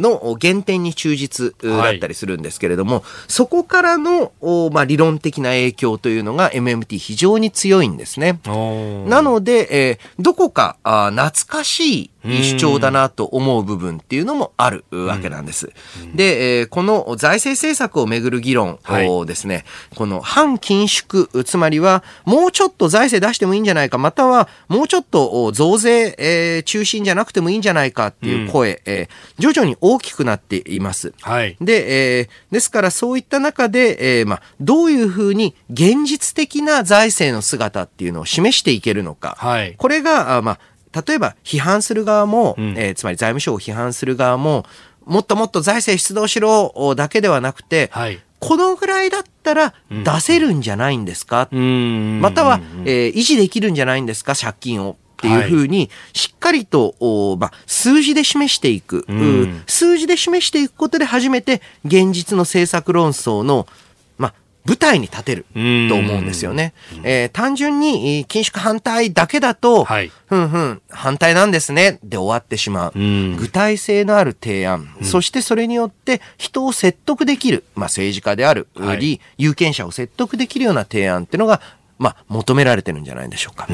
[0.00, 8.40] の原点に忠実だったりするんですけれども、そこからの、おまあ、理論的な影響というのが MMT 非常に強いんですね。
[8.46, 15.70] なので、えーどこかあー懐かしい主張だなと思う部分っていうのもあるわけなんです。
[16.14, 19.64] で、えーこの財政政策をめぐる議論はいをですね、
[19.94, 31.12] この反緊縮、つまりはもうちょっと財政出してもいいんじゃないか、またはもうちょっとお増税、えー中心じゃなくてもいいんじゃないかっていう声、えー徐々に大きくなっています。
[31.20, 31.56] はい。
[31.60, 39.36] で、えーですからそういった中で、えーまあ、どういうふうに現実的な財政の姿っていうのを示していけるのか。
[39.38, 39.74] はい。
[39.76, 40.58] これが、あまあ、
[41.06, 42.74] 例えば批判する側も、うん。
[42.78, 44.64] えーつまり財務省を批判する側も、
[45.04, 48.20] もっともっと財政出動しろおだけではなくて、はい。
[48.40, 52.20] このぐらいだったら出せるんじゃないんですか、うん。
[52.20, 54.34] または、えー維持できるんじゃないんですか？
[54.34, 54.96] 借金を。
[55.14, 59.42] っていうふうに、しっかりと、おまあ、数字で示していく、うん。
[59.44, 63.83] う数字で示していくことで初めて現実の政策論争の、まあ、
[64.66, 66.72] 舞台に立てるうんと思うんですよね。
[67.02, 72.92] えー単純にえー緊縮反対だけだと、はいふんふん、反対なんですね、で終わってしまう。
[72.94, 81.60] うん具体性のある提案、そしてそれによって人を説得できる、まあ、政治家である、はいり有権者を説得できるような提案っていうのが、
[81.98, 83.66] まあ、求められてるんじゃないでしょうか。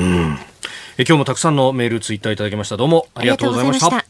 [0.98, 2.76] え今日もたくさんのメール、ツイッターいただきました。
[2.76, 3.06] どうも。
[3.14, 4.09] ありがとうございました